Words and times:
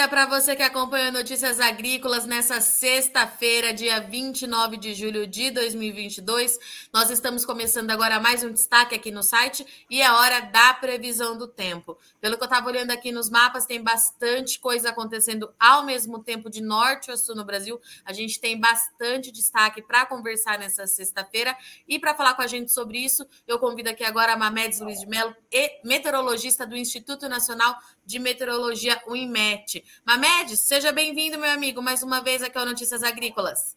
dia 0.00 0.08
para 0.08 0.24
você 0.24 0.56
que 0.56 0.62
acompanha 0.62 1.12
Notícias 1.12 1.60
Agrícolas 1.60 2.24
nessa 2.24 2.58
sexta-feira, 2.58 3.70
dia 3.70 4.00
29 4.00 4.78
de 4.78 4.94
julho 4.94 5.26
de 5.26 5.50
2022. 5.50 6.58
Nós 6.90 7.10
estamos 7.10 7.44
começando 7.44 7.90
agora 7.90 8.18
mais 8.18 8.42
um 8.42 8.50
destaque 8.50 8.94
aqui 8.94 9.10
no 9.10 9.22
site 9.22 9.84
e 9.90 10.00
é 10.00 10.10
hora 10.10 10.40
da 10.40 10.72
previsão 10.72 11.36
do 11.36 11.46
tempo. 11.46 11.98
Pelo 12.18 12.38
que 12.38 12.42
eu 12.42 12.46
estava 12.46 12.66
olhando 12.66 12.92
aqui 12.92 13.12
nos 13.12 13.28
mapas, 13.28 13.66
tem 13.66 13.82
bastante 13.82 14.58
coisa 14.58 14.88
acontecendo 14.88 15.52
ao 15.60 15.84
mesmo 15.84 16.24
tempo 16.24 16.48
de 16.48 16.62
norte 16.62 17.10
a 17.10 17.16
sul 17.18 17.36
no 17.36 17.44
Brasil. 17.44 17.78
A 18.02 18.14
gente 18.14 18.40
tem 18.40 18.58
bastante 18.58 19.30
destaque 19.30 19.82
para 19.82 20.06
conversar 20.06 20.58
nessa 20.58 20.86
sexta-feira 20.86 21.54
e 21.86 21.98
para 21.98 22.14
falar 22.14 22.32
com 22.32 22.40
a 22.40 22.46
gente 22.46 22.72
sobre 22.72 22.96
isso, 22.96 23.26
eu 23.46 23.58
convido 23.58 23.90
aqui 23.90 24.04
agora 24.04 24.32
a 24.32 24.36
Mamedes 24.36 24.80
Luiz 24.80 25.00
de 25.00 25.06
Mello, 25.06 25.36
meteorologista 25.84 26.66
do 26.66 26.74
Instituto 26.74 27.28
Nacional 27.28 27.76
de 28.06 28.18
Meteorologia, 28.18 29.00
o 29.06 29.14
IMET. 29.14 29.84
Mamedes, 30.06 30.60
seja 30.60 30.92
bem-vindo, 30.92 31.38
meu 31.38 31.50
amigo, 31.50 31.82
mais 31.82 32.02
uma 32.02 32.20
vez 32.20 32.42
aqui 32.42 32.58
ao 32.58 32.66
Notícias 32.66 33.02
Agrícolas. 33.02 33.76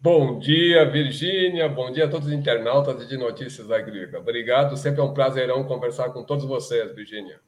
Bom 0.00 0.38
dia, 0.38 0.88
Virgínia. 0.88 1.68
Bom 1.68 1.90
dia 1.90 2.04
a 2.04 2.08
todos 2.08 2.28
os 2.28 2.32
internautas 2.32 3.08
de 3.08 3.16
Notícias 3.16 3.70
Agrícolas. 3.70 4.22
Obrigado. 4.22 4.76
Sempre 4.76 5.00
é 5.00 5.04
um 5.04 5.12
prazerão 5.12 5.64
conversar 5.64 6.10
com 6.10 6.22
todos 6.22 6.44
vocês, 6.44 6.94
Virgínia. 6.94 7.40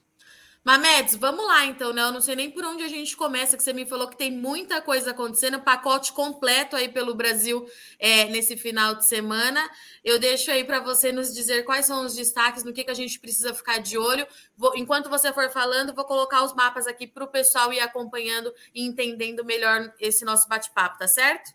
Mamedes, 0.62 1.16
vamos 1.16 1.46
lá 1.46 1.64
então, 1.64 1.90
né? 1.90 2.02
Eu 2.02 2.12
não 2.12 2.20
sei 2.20 2.36
nem 2.36 2.50
por 2.50 2.62
onde 2.66 2.82
a 2.82 2.88
gente 2.88 3.16
começa, 3.16 3.56
que 3.56 3.62
você 3.62 3.72
me 3.72 3.86
falou 3.86 4.08
que 4.08 4.16
tem 4.16 4.30
muita 4.30 4.82
coisa 4.82 5.12
acontecendo, 5.12 5.58
pacote 5.60 6.12
completo 6.12 6.76
aí 6.76 6.86
pelo 6.86 7.14
Brasil 7.14 7.66
é, 7.98 8.26
nesse 8.26 8.58
final 8.58 8.94
de 8.94 9.06
semana. 9.06 9.58
Eu 10.04 10.18
deixo 10.18 10.50
aí 10.50 10.62
para 10.62 10.78
você 10.78 11.12
nos 11.12 11.32
dizer 11.32 11.64
quais 11.64 11.86
são 11.86 12.04
os 12.04 12.14
destaques, 12.14 12.62
no 12.62 12.74
que, 12.74 12.84
que 12.84 12.90
a 12.90 12.94
gente 12.94 13.18
precisa 13.18 13.54
ficar 13.54 13.78
de 13.78 13.96
olho. 13.96 14.26
Vou, 14.54 14.76
enquanto 14.76 15.08
você 15.08 15.32
for 15.32 15.48
falando, 15.48 15.94
vou 15.94 16.04
colocar 16.04 16.44
os 16.44 16.52
mapas 16.52 16.86
aqui 16.86 17.06
para 17.06 17.24
o 17.24 17.28
pessoal 17.28 17.72
ir 17.72 17.80
acompanhando 17.80 18.52
e 18.74 18.86
entendendo 18.86 19.42
melhor 19.42 19.90
esse 19.98 20.26
nosso 20.26 20.46
bate-papo, 20.46 20.98
tá 20.98 21.08
certo? 21.08 21.54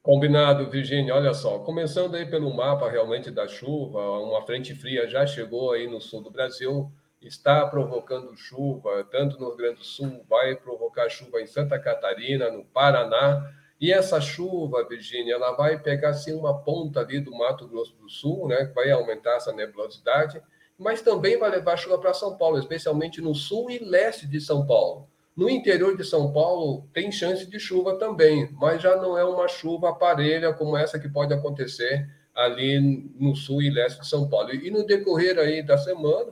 Combinado, 0.00 0.70
Virgínia. 0.70 1.12
Olha 1.12 1.34
só, 1.34 1.58
começando 1.58 2.14
aí 2.14 2.24
pelo 2.24 2.54
mapa 2.54 2.88
realmente 2.88 3.32
da 3.32 3.48
chuva, 3.48 3.98
uma 4.20 4.42
frente 4.42 4.76
fria 4.76 5.08
já 5.08 5.26
chegou 5.26 5.72
aí 5.72 5.88
no 5.88 6.00
sul 6.00 6.22
do 6.22 6.30
Brasil 6.30 6.92
está 7.24 7.66
provocando 7.66 8.36
chuva, 8.36 9.04
tanto 9.10 9.38
no 9.38 9.48
Rio 9.48 9.56
Grande 9.56 9.78
do 9.78 9.84
Sul, 9.84 10.24
vai 10.28 10.54
provocar 10.54 11.08
chuva 11.08 11.40
em 11.40 11.46
Santa 11.46 11.78
Catarina, 11.78 12.50
no 12.50 12.64
Paraná. 12.64 13.50
E 13.80 13.92
essa 13.92 14.20
chuva, 14.20 14.86
Virgínia, 14.88 15.34
ela 15.34 15.52
vai 15.52 15.78
pegar 15.78 16.10
assim 16.10 16.32
uma 16.32 16.62
ponta 16.62 17.00
ali 17.00 17.20
do 17.20 17.32
Mato 17.36 17.66
Grosso 17.66 17.94
do 17.96 18.08
Sul, 18.08 18.48
né, 18.48 18.66
que 18.66 18.74
vai 18.74 18.90
aumentar 18.90 19.36
essa 19.36 19.52
nebulosidade, 19.52 20.42
mas 20.78 21.02
também 21.02 21.38
vai 21.38 21.50
levar 21.50 21.76
chuva 21.76 21.98
para 21.98 22.14
São 22.14 22.36
Paulo, 22.36 22.58
especialmente 22.58 23.20
no 23.20 23.34
sul 23.34 23.70
e 23.70 23.78
leste 23.78 24.26
de 24.26 24.40
São 24.40 24.66
Paulo. 24.66 25.08
No 25.36 25.50
interior 25.50 25.96
de 25.96 26.04
São 26.04 26.32
Paulo 26.32 26.88
tem 26.92 27.10
chance 27.10 27.46
de 27.46 27.58
chuva 27.58 27.98
também, 27.98 28.48
mas 28.52 28.80
já 28.80 28.96
não 28.96 29.18
é 29.18 29.24
uma 29.24 29.48
chuva 29.48 29.94
parelha 29.94 30.52
como 30.52 30.76
essa 30.76 30.98
que 30.98 31.08
pode 31.08 31.34
acontecer 31.34 32.08
ali 32.34 32.80
no 33.18 33.34
sul 33.34 33.62
e 33.62 33.70
leste 33.70 34.00
de 34.00 34.08
São 34.08 34.28
Paulo. 34.28 34.52
E 34.54 34.70
no 34.70 34.86
decorrer 34.86 35.38
aí 35.38 35.62
da 35.62 35.76
semana, 35.76 36.30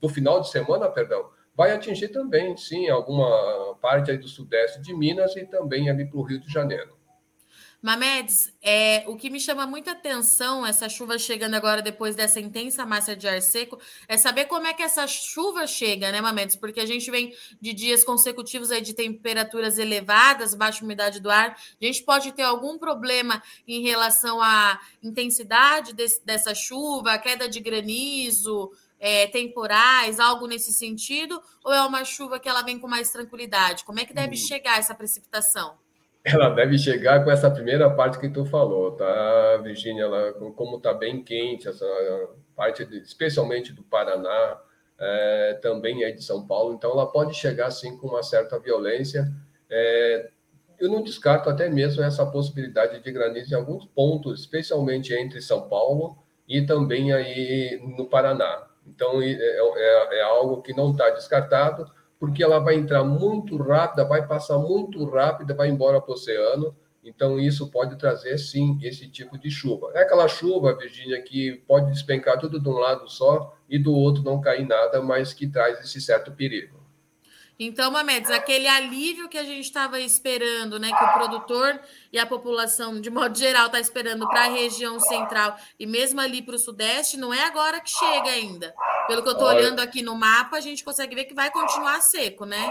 do 0.00 0.08
final 0.08 0.40
de 0.40 0.50
semana, 0.50 0.88
perdão, 0.88 1.30
vai 1.54 1.72
atingir 1.72 2.08
também, 2.08 2.56
sim, 2.56 2.88
alguma 2.88 3.74
parte 3.80 4.10
aí 4.10 4.18
do 4.18 4.28
sudeste 4.28 4.80
de 4.82 4.94
Minas 4.94 5.34
e 5.36 5.46
também 5.46 5.88
ali 5.88 6.04
para 6.04 6.18
o 6.18 6.22
Rio 6.22 6.40
de 6.40 6.52
Janeiro. 6.52 6.96
Mamedes, 7.86 8.52
é, 8.62 9.04
o 9.06 9.16
que 9.16 9.30
me 9.30 9.38
chama 9.38 9.66
muita 9.66 9.92
atenção, 9.92 10.66
essa 10.66 10.88
chuva 10.88 11.18
chegando 11.18 11.54
agora 11.54 11.80
depois 11.80 12.16
dessa 12.16 12.40
intensa 12.40 12.84
massa 12.84 13.14
de 13.14 13.28
ar 13.28 13.40
seco, 13.40 13.78
é 14.08 14.16
saber 14.16 14.46
como 14.46 14.66
é 14.66 14.74
que 14.74 14.82
essa 14.82 15.06
chuva 15.06 15.66
chega, 15.66 16.10
né, 16.10 16.20
Mamedes? 16.20 16.56
Porque 16.56 16.80
a 16.80 16.86
gente 16.86 17.08
vem 17.10 17.32
de 17.60 17.72
dias 17.72 18.02
consecutivos 18.02 18.70
aí 18.70 18.80
de 18.80 18.92
temperaturas 18.92 19.78
elevadas, 19.78 20.54
baixa 20.54 20.84
umidade 20.84 21.20
do 21.20 21.30
ar. 21.30 21.56
A 21.80 21.84
gente 21.84 22.02
pode 22.02 22.32
ter 22.32 22.42
algum 22.42 22.76
problema 22.76 23.40
em 23.68 23.82
relação 23.82 24.40
à 24.42 24.80
intensidade 25.00 25.94
desse, 25.94 26.24
dessa 26.24 26.54
chuva, 26.54 27.16
queda 27.18 27.48
de 27.48 27.60
granizo, 27.60 28.72
é, 28.98 29.26
temporais, 29.26 30.18
algo 30.18 30.46
nesse 30.46 30.72
sentido? 30.72 31.40
Ou 31.64 31.72
é 31.72 31.80
uma 31.82 32.04
chuva 32.04 32.38
que 32.38 32.48
ela 32.48 32.62
vem 32.62 32.78
com 32.78 32.88
mais 32.88 33.10
tranquilidade? 33.10 33.84
Como 33.84 34.00
é 34.00 34.04
que 34.04 34.14
deve 34.14 34.34
hum. 34.34 34.48
chegar 34.48 34.78
essa 34.78 34.94
precipitação? 34.94 35.74
Ela 36.24 36.48
deve 36.50 36.76
chegar 36.76 37.22
com 37.22 37.30
essa 37.30 37.48
primeira 37.48 37.88
parte 37.88 38.18
que 38.18 38.28
tu 38.28 38.44
falou, 38.44 38.90
tá, 38.92 39.58
Virginia? 39.62 40.02
Ela, 40.02 40.32
como 40.32 40.78
está 40.78 40.92
bem 40.92 41.22
quente, 41.22 41.68
essa 41.68 41.86
parte, 42.56 42.84
de, 42.84 42.98
especialmente 42.98 43.72
do 43.72 43.84
Paraná, 43.84 44.58
é, 44.98 45.58
também 45.62 46.02
é 46.02 46.10
de 46.10 46.24
São 46.24 46.44
Paulo, 46.44 46.74
então 46.74 46.90
ela 46.90 47.06
pode 47.06 47.34
chegar 47.34 47.70
sim 47.70 47.96
com 47.96 48.08
uma 48.08 48.24
certa 48.24 48.58
violência. 48.58 49.30
É, 49.70 50.30
eu 50.78 50.90
não 50.90 51.02
descarto 51.02 51.48
até 51.48 51.68
mesmo 51.68 52.02
essa 52.02 52.26
possibilidade 52.26 53.02
de 53.02 53.12
granizo 53.12 53.52
em 53.52 53.56
alguns 53.56 53.86
pontos, 53.86 54.40
especialmente 54.40 55.14
entre 55.14 55.40
São 55.40 55.68
Paulo 55.68 56.18
e 56.48 56.64
também 56.64 57.12
aí 57.12 57.80
no 57.96 58.06
Paraná. 58.06 58.66
Então, 58.86 59.20
é, 59.20 59.32
é, 59.32 60.18
é 60.18 60.22
algo 60.22 60.62
que 60.62 60.72
não 60.72 60.92
está 60.92 61.10
descartado, 61.10 61.90
porque 62.18 62.42
ela 62.42 62.58
vai 62.58 62.74
entrar 62.74 63.04
muito 63.04 63.56
rápida, 63.56 64.04
vai 64.04 64.26
passar 64.26 64.58
muito 64.58 65.04
rápida, 65.04 65.54
vai 65.54 65.68
embora 65.68 66.00
para 66.00 66.10
o 66.10 66.14
oceano. 66.14 66.74
Então, 67.04 67.38
isso 67.38 67.70
pode 67.70 67.96
trazer, 67.96 68.36
sim, 68.38 68.78
esse 68.82 69.08
tipo 69.08 69.38
de 69.38 69.50
chuva. 69.50 69.92
É 69.94 70.02
aquela 70.02 70.26
chuva, 70.26 70.76
Virgínia, 70.76 71.22
que 71.22 71.62
pode 71.68 71.92
despencar 71.92 72.38
tudo 72.38 72.58
de 72.58 72.68
um 72.68 72.72
lado 72.72 73.08
só 73.08 73.54
e 73.68 73.78
do 73.78 73.92
outro 73.92 74.24
não 74.24 74.40
cair 74.40 74.66
nada, 74.66 75.00
mas 75.00 75.32
que 75.32 75.46
traz 75.46 75.78
esse 75.80 76.00
certo 76.00 76.32
perigo. 76.32 76.75
Então, 77.58 77.90
Mamedes, 77.90 78.30
aquele 78.30 78.68
alívio 78.68 79.30
que 79.30 79.38
a 79.38 79.42
gente 79.42 79.62
estava 79.62 79.98
esperando, 79.98 80.78
né, 80.78 80.88
que 80.88 81.04
o 81.04 81.12
produtor 81.14 81.80
e 82.12 82.18
a 82.18 82.26
população, 82.26 83.00
de 83.00 83.08
modo 83.08 83.36
geral, 83.38 83.66
está 83.66 83.80
esperando 83.80 84.28
para 84.28 84.42
a 84.44 84.48
região 84.48 85.00
central 85.00 85.56
e 85.80 85.86
mesmo 85.86 86.20
ali 86.20 86.42
para 86.42 86.54
o 86.54 86.58
sudeste, 86.58 87.16
não 87.16 87.32
é 87.32 87.44
agora 87.44 87.80
que 87.80 87.88
chega 87.88 88.28
ainda. 88.28 88.74
Pelo 89.06 89.22
que 89.22 89.28
eu 89.28 89.32
estou 89.32 89.48
olhando 89.48 89.80
aqui 89.80 90.02
no 90.02 90.14
mapa, 90.14 90.58
a 90.58 90.60
gente 90.60 90.84
consegue 90.84 91.14
ver 91.14 91.24
que 91.24 91.34
vai 91.34 91.50
continuar 91.50 92.02
seco, 92.02 92.44
né? 92.44 92.70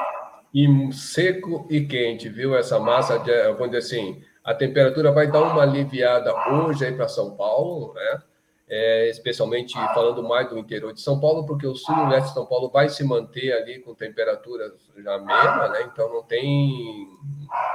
E 0.54 0.68
seco 0.94 1.68
e 1.70 1.82
quente, 1.82 2.30
viu? 2.30 2.56
Essa 2.56 2.80
massa, 2.80 3.18
de, 3.18 3.44
vamos 3.54 3.72
dizer 3.72 3.80
assim, 3.80 4.24
a 4.44 4.54
temperatura 4.54 5.12
vai 5.12 5.26
dar 5.26 5.42
uma 5.42 5.64
aliviada 5.64 6.32
hoje 6.52 6.86
aí 6.86 6.92
para 6.92 7.08
São 7.08 7.36
Paulo, 7.36 7.92
né? 7.96 8.22
É, 8.68 9.10
especialmente 9.10 9.74
falando 9.94 10.24
mais 10.24 10.50
do 10.50 10.58
interior 10.58 10.92
de 10.92 11.02
São 11.02 11.20
Paulo, 11.20 11.46
porque 11.46 11.68
o 11.68 11.76
sul 11.76 11.96
e 11.96 12.00
o 12.00 12.08
leste 12.08 12.30
de 12.30 12.34
São 12.34 12.46
Paulo 12.46 12.70
vai 12.70 12.90
se 12.90 13.04
manter 13.04 13.54
ali 13.54 13.80
com 13.80 13.94
temperaturas 13.94 14.74
já 14.98 15.18
mesma, 15.20 15.70
né? 15.70 15.84
Então 15.84 16.12
não 16.12 16.24
tem 16.24 17.08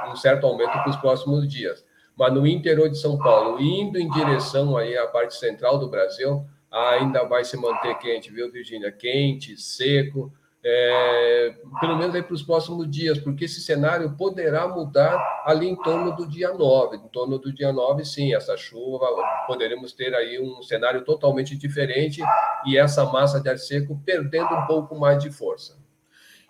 um 0.09 0.15
certo 0.15 0.45
aumento 0.45 0.71
para 0.71 0.89
os 0.89 0.97
próximos 0.97 1.47
dias. 1.47 1.85
Mas 2.17 2.33
no 2.33 2.45
interior 2.45 2.89
de 2.89 2.99
São 2.99 3.17
Paulo, 3.17 3.59
indo 3.61 3.97
em 3.97 4.09
direção 4.09 4.75
aí 4.75 4.97
à 4.97 5.07
parte 5.07 5.35
central 5.35 5.79
do 5.79 5.89
Brasil, 5.89 6.45
ainda 6.69 7.23
vai 7.23 7.43
se 7.45 7.55
manter 7.57 7.97
quente, 7.97 8.31
viu, 8.31 8.51
Virgínia? 8.51 8.91
Quente, 8.91 9.57
seco, 9.57 10.31
é, 10.63 11.55
pelo 11.79 11.97
menos 11.97 12.19
para 12.21 12.33
os 12.33 12.43
próximos 12.43 12.89
dias, 12.89 13.17
porque 13.17 13.45
esse 13.45 13.61
cenário 13.61 14.15
poderá 14.15 14.67
mudar 14.67 15.41
ali 15.45 15.67
em 15.67 15.75
torno 15.75 16.15
do 16.15 16.27
dia 16.27 16.53
9. 16.53 16.97
Em 16.97 17.07
torno 17.07 17.39
do 17.39 17.51
dia 17.51 17.73
9, 17.73 18.05
sim, 18.05 18.33
essa 18.33 18.55
chuva, 18.55 19.07
poderemos 19.47 19.91
ter 19.93 20.13
aí 20.13 20.39
um 20.39 20.61
cenário 20.61 21.03
totalmente 21.03 21.57
diferente 21.57 22.21
e 22.65 22.77
essa 22.77 23.05
massa 23.05 23.39
de 23.39 23.49
ar 23.49 23.57
seco 23.57 23.99
perdendo 24.05 24.53
um 24.53 24.67
pouco 24.67 24.95
mais 24.95 25.21
de 25.21 25.31
força. 25.31 25.81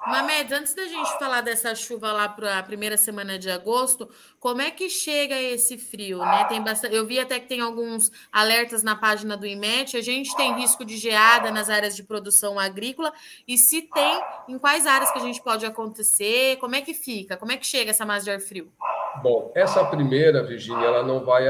Mamed, 0.07 0.51
antes 0.51 0.74
da 0.74 0.86
gente 0.86 1.19
falar 1.19 1.42
dessa 1.42 1.75
chuva 1.75 2.12
lá 2.12 2.27
para 2.27 2.57
a 2.57 2.63
primeira 2.63 2.98
semana 2.98 3.38
de 3.38 3.51
agosto, 3.51 4.09
como 4.39 4.59
é 4.59 4.71
que 4.71 4.89
chega 4.89 5.39
esse 5.39 5.77
frio, 5.77 6.18
né? 6.18 6.44
Tem 6.45 6.59
bastante, 6.59 6.95
eu 6.95 7.06
vi 7.06 7.19
até 7.19 7.39
que 7.39 7.48
tem 7.48 7.62
alguns 7.62 8.12
alertas 8.31 8.81
na 8.81 8.95
página 8.95 9.38
do 9.38 9.45
IMET. 9.45 9.95
A 9.95 10.01
gente 10.01 10.36
tem 10.36 10.56
risco 10.56 10.83
de 10.83 10.98
geada 10.98 11.51
nas 11.51 11.69
áreas 11.69 11.95
de 11.95 12.01
produção 12.01 12.59
agrícola 12.59 13.13
e 13.48 13.57
se 13.57 13.83
tem, 13.83 14.21
em 14.48 14.57
quais 14.57 14.88
áreas 14.88 15.12
que 15.12 15.19
a 15.19 15.21
gente 15.21 15.42
pode 15.42 15.65
acontecer? 15.68 16.57
Como 16.57 16.75
é 16.75 16.81
que 16.81 16.95
fica? 16.95 17.38
Como 17.38 17.51
é 17.51 17.57
que 17.57 17.68
chega 17.68 17.92
essa 17.92 18.06
massa 18.06 18.24
de 18.25 18.31
ar 18.31 18.42
frio? 18.42 18.71
Bom, 19.22 19.52
essa 19.54 19.84
primeira, 19.86 20.42
Virginia, 20.42 20.86
ela 20.86 21.04
não 21.04 21.24
vai 21.25 21.46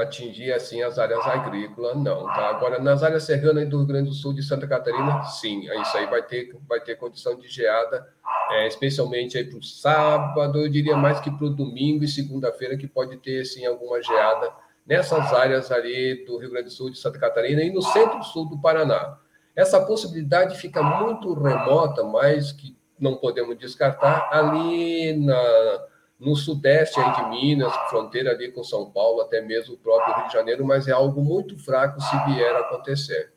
atingir 0.00 0.52
assim 0.52 0.80
as 0.82 0.98
áreas 0.98 1.26
agrícolas, 1.26 1.96
não, 1.96 2.24
tá? 2.26 2.50
Agora, 2.50 2.78
nas 2.78 3.02
áreas 3.02 3.24
serranas 3.24 3.68
do 3.68 3.78
Rio 3.78 3.86
Grande 3.86 4.08
do 4.10 4.14
Sul 4.14 4.32
de 4.32 4.42
Santa 4.42 4.66
Catarina, 4.66 5.22
sim, 5.24 5.68
isso 5.82 5.96
aí 5.96 6.06
vai 6.06 6.22
ter, 6.22 6.56
vai 6.68 6.80
ter 6.80 6.96
condição 6.96 7.36
de 7.36 7.48
geada, 7.48 8.06
é, 8.50 8.68
especialmente 8.68 9.36
aí 9.36 9.44
para 9.44 9.58
o 9.58 9.62
sábado, 9.62 10.58
eu 10.58 10.68
diria 10.68 10.96
mais 10.96 11.18
que 11.20 11.30
para 11.30 11.46
o 11.46 11.50
domingo 11.50 12.04
e 12.04 12.08
segunda-feira, 12.08 12.76
que 12.76 12.86
pode 12.86 13.16
ter, 13.18 13.44
sim, 13.44 13.66
alguma 13.66 14.00
geada 14.02 14.50
nessas 14.86 15.32
áreas 15.34 15.70
ali 15.70 16.24
do 16.24 16.38
Rio 16.38 16.50
Grande 16.50 16.66
do 16.66 16.72
Sul 16.72 16.90
de 16.90 16.98
Santa 16.98 17.18
Catarina 17.18 17.62
e 17.62 17.70
no 17.70 17.82
centro-sul 17.82 18.48
do 18.48 18.58
Paraná. 18.58 19.18
Essa 19.54 19.84
possibilidade 19.84 20.56
fica 20.56 20.82
muito 20.82 21.34
remota, 21.34 22.04
mas 22.04 22.52
que 22.52 22.74
não 22.98 23.16
podemos 23.16 23.58
descartar 23.58 24.28
ali 24.32 25.12
na 25.14 25.87
no 26.18 26.34
sudeste 26.34 26.98
aí 26.98 27.14
de 27.14 27.30
Minas, 27.30 27.72
fronteira 27.88 28.30
ali 28.32 28.50
com 28.50 28.64
São 28.64 28.90
Paulo, 28.90 29.20
até 29.20 29.40
mesmo 29.40 29.74
o 29.74 29.78
próprio 29.78 30.16
Rio 30.16 30.26
de 30.26 30.32
Janeiro, 30.32 30.64
mas 30.64 30.88
é 30.88 30.92
algo 30.92 31.22
muito 31.22 31.56
fraco 31.58 32.00
se 32.00 32.24
vier 32.26 32.54
a 32.56 32.60
acontecer. 32.60 33.32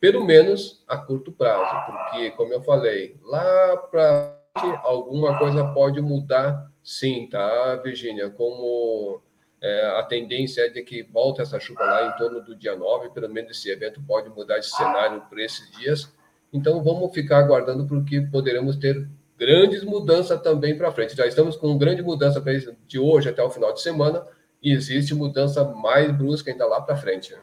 Pelo 0.00 0.24
menos 0.24 0.84
a 0.88 0.98
curto 0.98 1.32
prazo, 1.32 1.86
porque, 1.86 2.30
como 2.32 2.52
eu 2.52 2.62
falei, 2.62 3.16
lá 3.22 3.76
para 3.76 4.36
alguma 4.82 5.38
coisa 5.38 5.64
pode 5.72 6.00
mudar 6.00 6.70
sim, 6.82 7.28
tá, 7.30 7.76
Virgínia? 7.76 8.28
Como 8.28 9.22
é, 9.62 9.86
a 9.98 10.02
tendência 10.02 10.66
é 10.66 10.68
de 10.68 10.82
que 10.82 11.02
volte 11.04 11.40
essa 11.40 11.58
chuva 11.58 11.84
lá 11.84 12.08
em 12.08 12.18
torno 12.18 12.42
do 12.42 12.54
dia 12.54 12.76
9, 12.76 13.10
pelo 13.10 13.30
menos 13.30 13.52
esse 13.52 13.70
evento 13.70 14.02
pode 14.06 14.28
mudar 14.28 14.58
esse 14.58 14.70
cenário 14.70 15.22
por 15.22 15.40
esses 15.40 15.70
dias. 15.78 16.12
Então, 16.52 16.82
vamos 16.82 17.14
ficar 17.14 17.38
aguardando, 17.38 17.86
porque 17.86 18.20
poderemos 18.20 18.76
ter 18.76 19.08
grandes 19.38 19.82
mudanças 19.84 20.40
também 20.40 20.76
para 20.76 20.92
frente. 20.92 21.16
Já 21.16 21.26
estamos 21.26 21.56
com 21.56 21.76
grande 21.76 22.02
mudança 22.02 22.42
de 22.86 22.98
hoje 22.98 23.28
até 23.28 23.42
o 23.42 23.50
final 23.50 23.72
de 23.72 23.80
semana, 23.80 24.26
e 24.62 24.72
existe 24.72 25.14
mudança 25.14 25.64
mais 25.64 26.10
brusca 26.16 26.50
ainda 26.50 26.66
lá 26.66 26.80
para 26.80 26.96
frente. 26.96 27.34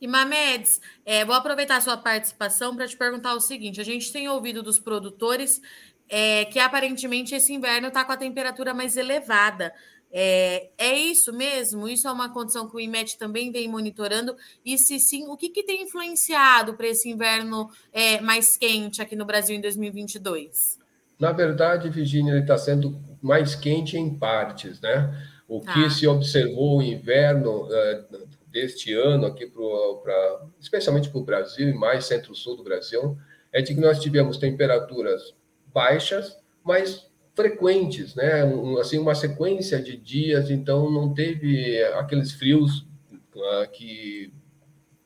E 0.00 0.06
Mamedes, 0.06 0.80
é, 1.04 1.24
vou 1.24 1.34
aproveitar 1.34 1.82
sua 1.82 1.96
participação 1.96 2.74
para 2.74 2.86
te 2.86 2.96
perguntar 2.96 3.34
o 3.34 3.40
seguinte: 3.40 3.80
a 3.80 3.84
gente 3.84 4.12
tem 4.12 4.28
ouvido 4.28 4.62
dos 4.62 4.78
produtores 4.78 5.60
é, 6.08 6.44
que 6.46 6.58
aparentemente 6.58 7.34
esse 7.34 7.52
inverno 7.52 7.88
está 7.88 8.04
com 8.04 8.12
a 8.12 8.16
temperatura 8.16 8.72
mais 8.72 8.96
elevada. 8.96 9.74
É, 10.10 10.70
é, 10.78 10.96
isso 10.96 11.32
mesmo? 11.32 11.86
Isso 11.86 12.08
é 12.08 12.12
uma 12.12 12.32
condição 12.32 12.68
que 12.68 12.76
o 12.76 12.80
IMET 12.80 13.18
também 13.18 13.52
vem 13.52 13.68
monitorando? 13.68 14.34
E 14.64 14.78
se 14.78 14.98
sim, 14.98 15.26
o 15.28 15.36
que, 15.36 15.50
que 15.50 15.62
tem 15.62 15.82
influenciado 15.82 16.74
para 16.74 16.88
esse 16.88 17.10
inverno 17.10 17.68
é, 17.92 18.20
mais 18.20 18.56
quente 18.56 19.02
aqui 19.02 19.14
no 19.14 19.26
Brasil 19.26 19.54
em 19.54 19.60
2022? 19.60 20.77
Na 21.18 21.32
verdade, 21.32 21.90
Virginia, 21.90 22.32
ele 22.32 22.42
está 22.42 22.56
sendo 22.56 23.00
mais 23.20 23.54
quente 23.54 23.96
em 23.96 24.16
partes, 24.16 24.80
né? 24.80 25.12
O 25.48 25.60
que 25.60 25.84
ah. 25.84 25.90
se 25.90 26.06
observou 26.06 26.78
o 26.78 26.82
inverno 26.82 27.64
uh, 27.64 28.28
deste 28.46 28.92
ano 28.92 29.26
aqui, 29.26 29.46
pro, 29.46 30.00
pra, 30.02 30.46
especialmente 30.60 31.08
para 31.08 31.20
o 31.20 31.24
Brasil 31.24 31.68
e 31.68 31.74
mais 31.74 32.04
centro-sul 32.04 32.56
do 32.56 32.62
Brasil, 32.62 33.16
é 33.52 33.60
de 33.60 33.74
que 33.74 33.80
nós 33.80 33.98
tivemos 33.98 34.36
temperaturas 34.36 35.34
baixas, 35.72 36.38
mas 36.62 37.08
frequentes, 37.34 38.14
né? 38.14 38.44
Um, 38.44 38.78
assim, 38.78 38.98
uma 38.98 39.14
sequência 39.14 39.80
de 39.80 39.96
dias, 39.96 40.50
então 40.50 40.90
não 40.90 41.14
teve 41.14 41.82
aqueles 41.94 42.32
frios 42.32 42.86
uh, 43.34 43.68
que 43.72 44.32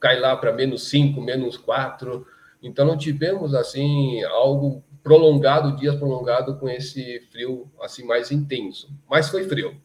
cai 0.00 0.18
lá 0.18 0.36
para 0.36 0.52
menos 0.52 0.88
5, 0.88 1.20
menos 1.20 1.56
4. 1.56 2.26
Então 2.62 2.84
não 2.84 2.98
tivemos 2.98 3.54
assim 3.54 4.22
algo 4.24 4.82
prolongado, 5.02 5.76
dias 5.76 5.96
prolongado 5.96 6.56
com 6.58 6.68
esse 6.68 7.20
frio 7.30 7.70
assim 7.80 8.04
mais 8.04 8.30
intenso. 8.30 8.90
Mas 9.08 9.28
foi 9.28 9.44
frio. 9.44 9.80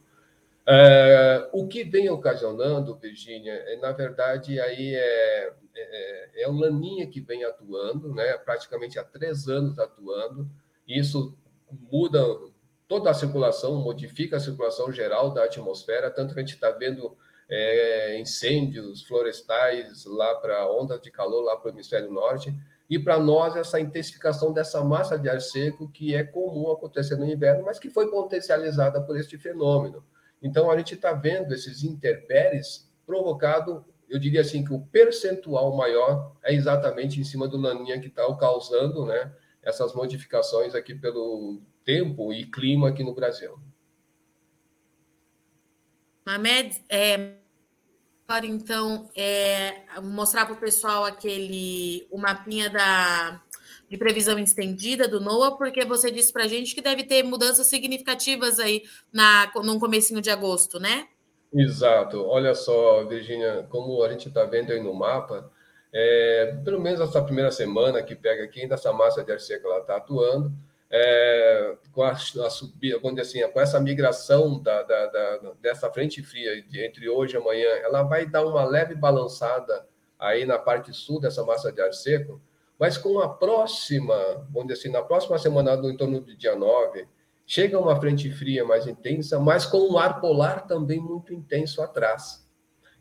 Uh, 0.68 1.48
o 1.52 1.66
que 1.66 1.82
vem 1.82 2.10
ocasionando, 2.10 2.94
Virgínia, 2.96 3.54
é, 3.54 3.76
na 3.76 3.90
verdade, 3.90 4.60
aí 4.60 4.94
é, 4.94 5.52
é, 5.74 6.42
é 6.42 6.48
o 6.48 6.52
Laninha 6.52 7.06
que 7.06 7.20
vem 7.20 7.42
atuando, 7.42 8.14
né? 8.14 8.36
praticamente 8.36 8.98
há 8.98 9.04
três 9.04 9.48
anos 9.48 9.78
atuando. 9.78 10.46
Isso 10.86 11.34
muda 11.90 12.22
toda 12.86 13.10
a 13.10 13.14
circulação, 13.14 13.76
modifica 13.76 14.36
a 14.36 14.40
circulação 14.40 14.92
geral 14.92 15.30
da 15.30 15.44
atmosfera, 15.44 16.10
tanto 16.10 16.34
que 16.34 16.40
a 16.40 16.42
gente 16.42 16.54
está 16.54 16.70
vendo 16.70 17.16
é, 17.48 18.18
incêndios 18.20 19.02
florestais 19.02 20.04
lá 20.04 20.34
para 20.34 20.70
ondas 20.70 21.00
de 21.00 21.10
calor 21.10 21.42
lá 21.44 21.56
para 21.56 21.70
o 21.70 21.74
hemisfério 21.74 22.10
norte, 22.10 22.54
e 22.88 22.98
para 22.98 23.18
nós 23.18 23.54
essa 23.54 23.78
intensificação 23.78 24.52
dessa 24.52 24.82
massa 24.82 25.18
de 25.18 25.28
ar 25.28 25.40
seco 25.40 25.90
que 25.90 26.14
é 26.14 26.24
comum 26.24 26.70
acontecer 26.70 27.16
no 27.16 27.26
inverno, 27.26 27.64
mas 27.64 27.78
que 27.78 27.90
foi 27.90 28.10
potencializada 28.10 29.00
por 29.02 29.18
este 29.18 29.36
fenômeno. 29.36 30.02
Então, 30.42 30.70
a 30.70 30.78
gente 30.78 30.94
está 30.94 31.12
vendo 31.12 31.52
esses 31.52 31.82
interpéries 31.82 32.88
provocado, 33.04 33.84
eu 34.08 34.18
diria 34.18 34.40
assim, 34.40 34.64
que 34.64 34.72
o 34.72 34.80
percentual 34.80 35.76
maior 35.76 36.34
é 36.42 36.54
exatamente 36.54 37.20
em 37.20 37.24
cima 37.24 37.46
do 37.46 37.58
laninha 37.58 38.00
que 38.00 38.06
está 38.06 38.22
causando 38.36 39.04
né, 39.04 39.34
essas 39.62 39.92
modificações 39.92 40.74
aqui 40.74 40.94
pelo 40.94 41.60
tempo 41.84 42.32
e 42.32 42.46
clima 42.46 42.88
aqui 42.88 43.02
no 43.02 43.14
Brasil. 43.14 43.58
Mamed, 46.24 46.84
é, 46.88 47.37
agora 48.28 48.44
então, 48.44 49.08
é, 49.16 49.84
mostrar 50.02 50.44
para 50.44 50.54
o 50.54 50.58
pessoal 50.58 51.02
aquele, 51.06 52.06
o 52.10 52.18
mapinha 52.18 52.68
da 52.68 53.40
de 53.88 53.96
previsão 53.96 54.38
estendida 54.38 55.08
do 55.08 55.18
NOAA, 55.18 55.56
porque 55.56 55.82
você 55.82 56.10
disse 56.10 56.30
para 56.30 56.44
a 56.44 56.46
gente 56.46 56.74
que 56.74 56.82
deve 56.82 57.04
ter 57.04 57.22
mudanças 57.22 57.68
significativas 57.68 58.60
aí 58.60 58.82
na, 59.10 59.50
no 59.64 59.80
comecinho 59.80 60.20
de 60.20 60.28
agosto, 60.28 60.78
né? 60.78 61.08
Exato. 61.50 62.22
Olha 62.26 62.54
só, 62.54 63.06
Virginia, 63.06 63.66
como 63.70 64.02
a 64.02 64.10
gente 64.10 64.28
está 64.28 64.44
vendo 64.44 64.74
aí 64.74 64.82
no 64.82 64.92
mapa, 64.92 65.50
é, 65.90 66.54
pelo 66.62 66.78
menos 66.78 67.00
essa 67.00 67.22
primeira 67.22 67.50
semana 67.50 68.02
que 68.02 68.14
pega 68.14 68.44
aqui, 68.44 68.60
ainda 68.60 68.74
essa 68.74 68.92
massa 68.92 69.24
de 69.24 69.32
ar 69.32 69.40
seco 69.40 69.66
ela 69.68 69.78
está 69.78 69.96
atuando, 69.96 70.52
é, 70.90 71.76
com 71.92 72.02
a, 72.02 72.12
a 72.12 72.50
subida, 72.50 72.98
assim, 73.20 73.46
com 73.48 73.60
essa 73.60 73.78
migração 73.78 74.60
da, 74.60 74.82
da, 74.82 75.06
da, 75.06 75.52
dessa 75.60 75.90
frente 75.90 76.22
fria 76.22 76.62
de, 76.62 76.84
entre 76.84 77.08
hoje 77.08 77.34
e 77.34 77.36
amanhã, 77.36 77.68
ela 77.82 78.02
vai 78.02 78.26
dar 78.26 78.46
uma 78.46 78.64
leve 78.64 78.94
balançada 78.94 79.86
aí 80.18 80.44
na 80.44 80.58
parte 80.58 80.92
sul 80.92 81.20
dessa 81.20 81.44
massa 81.44 81.70
de 81.70 81.80
ar 81.80 81.92
seco, 81.92 82.40
mas 82.78 82.96
com 82.96 83.18
a 83.18 83.28
próxima, 83.28 84.16
vamos 84.50 84.68
dizer 84.68 84.80
assim, 84.80 84.90
na 84.90 85.02
próxima 85.02 85.38
semana, 85.38 85.76
no 85.76 85.90
entorno 85.90 86.20
do 86.20 86.36
dia 86.36 86.56
9, 86.56 87.06
chega 87.46 87.78
uma 87.78 87.98
frente 88.00 88.30
fria 88.30 88.64
mais 88.64 88.86
intensa, 88.86 89.38
mas 89.38 89.66
com 89.66 89.78
um 89.78 89.98
ar 89.98 90.20
polar 90.20 90.66
também 90.66 91.00
muito 91.00 91.34
intenso 91.34 91.82
atrás. 91.82 92.46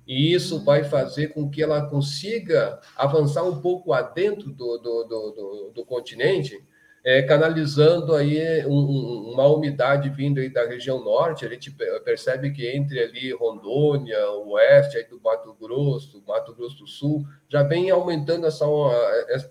E 0.05 0.33
isso 0.33 0.63
vai 0.63 0.85
fazer 0.85 1.33
com 1.33 1.49
que 1.49 1.61
ela 1.61 1.85
consiga 1.89 2.79
avançar 2.95 3.43
um 3.43 3.61
pouco 3.61 3.91
adentro 3.91 4.49
do, 4.51 4.77
do, 4.77 5.03
do, 5.03 5.31
do, 5.31 5.71
do 5.75 5.85
continente, 5.85 6.65
é, 7.07 7.21
canalizando 7.21 8.13
aí 8.13 8.65
um, 8.65 9.31
uma 9.31 9.47
umidade 9.47 10.09
vindo 10.09 10.41
aí 10.41 10.49
da 10.49 10.67
região 10.67 11.01
norte. 11.01 11.45
A 11.45 11.49
gente 11.49 11.71
percebe 12.03 12.51
que 12.51 12.67
entre 12.67 13.01
ali 13.01 13.31
Rondônia, 13.31 14.29
o 14.31 14.49
oeste 14.55 14.97
aí 14.97 15.05
do 15.05 15.17
Mato 15.21 15.53
Grosso, 15.53 16.21
Mato 16.27 16.53
Grosso 16.53 16.79
do 16.79 16.85
Sul, 16.85 17.25
já 17.47 17.63
vem 17.63 17.89
aumentando 17.89 18.45
essa, 18.45 18.65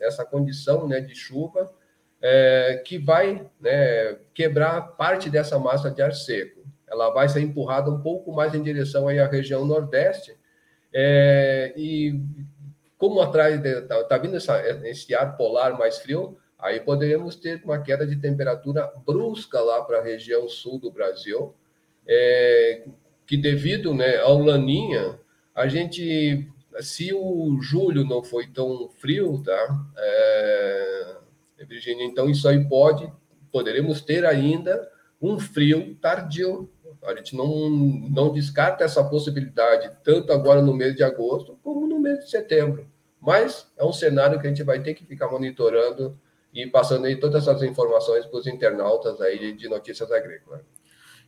essa 0.03 0.23
condição 0.23 0.87
né, 0.87 1.01
de 1.01 1.15
chuva 1.15 1.73
é, 2.21 2.83
que 2.85 2.99
vai 2.99 3.51
né, 3.59 4.19
quebrar 4.35 4.83
parte 4.89 5.31
dessa 5.31 5.59
massa 5.59 5.91
de 5.91 6.03
ar 6.03 6.13
seco. 6.13 6.61
Ela 6.87 7.09
vai 7.09 7.27
ser 7.27 7.41
empurrada 7.41 7.91
um 7.91 8.03
pouco 8.03 8.35
mais 8.35 8.55
em 8.55 8.63
direção 8.63 9.09
aí 9.09 9.19
à 9.19 9.27
região 9.27 9.65
nordeste. 9.65 10.37
É, 10.93 11.73
e 11.75 12.21
como 12.99 13.19
atrás 13.23 13.65
está 13.65 14.05
tá 14.05 14.19
vindo 14.19 14.37
essa, 14.37 14.61
esse 14.87 15.15
ar 15.15 15.39
polar 15.39 15.79
mais 15.79 15.97
frio, 15.97 16.37
Aí 16.59 16.81
poderíamos 16.81 17.37
ter 17.37 17.63
uma 17.65 17.81
queda 17.81 18.07
de 18.07 18.17
temperatura 18.17 18.91
brusca 19.07 19.61
lá 19.61 19.83
para 19.83 19.99
a 19.99 20.03
região 20.03 20.49
sul 20.49 20.79
do 20.79 20.91
Brasil, 20.91 21.55
é, 22.07 22.85
que 23.27 23.37
devido 23.37 23.93
né, 23.93 24.19
ao 24.19 24.39
laninha, 24.39 25.19
a 25.55 25.69
gente, 25.69 26.49
se 26.81 27.13
o 27.13 27.59
julho 27.61 28.05
não 28.05 28.23
foi 28.23 28.47
tão 28.47 28.89
frio, 28.89 29.43
tá? 29.45 29.87
É, 29.97 31.17
Virginia, 31.69 32.05
então 32.05 32.31
isso 32.31 32.49
aí 32.49 32.65
pode, 32.69 33.11
poderemos 33.51 34.01
ter 34.01 34.25
ainda 34.25 34.91
um 35.21 35.39
frio 35.39 35.97
tardio. 36.01 36.71
A 37.03 37.15
gente 37.15 37.37
não, 37.37 37.69
não 37.71 38.33
descarta 38.33 38.85
essa 38.85 39.03
possibilidade, 39.05 39.91
tanto 40.03 40.33
agora 40.33 40.63
no 40.63 40.75
mês 40.75 40.95
de 40.95 41.03
agosto, 41.03 41.59
como 41.63 41.87
no 41.87 41.99
mês 42.01 42.21
de 42.25 42.31
setembro. 42.31 42.87
Mas 43.21 43.71
é 43.77 43.85
um 43.85 43.93
cenário 43.93 44.41
que 44.41 44.47
a 44.47 44.51
gente 44.51 44.63
vai 44.63 44.81
ter 44.81 44.95
que 44.95 45.05
ficar 45.05 45.29
monitorando 45.29 46.19
e 46.57 46.67
passando 46.67 47.05
aí 47.05 47.21
todas 47.21 47.47
essas 47.47 47.63
informações 47.63 48.25
para 48.25 48.39
os 48.39 48.47
internautas 48.47 49.21
aí 49.21 49.53
de 49.53 49.69
notícias 49.69 50.11
agrícolas. 50.11 50.63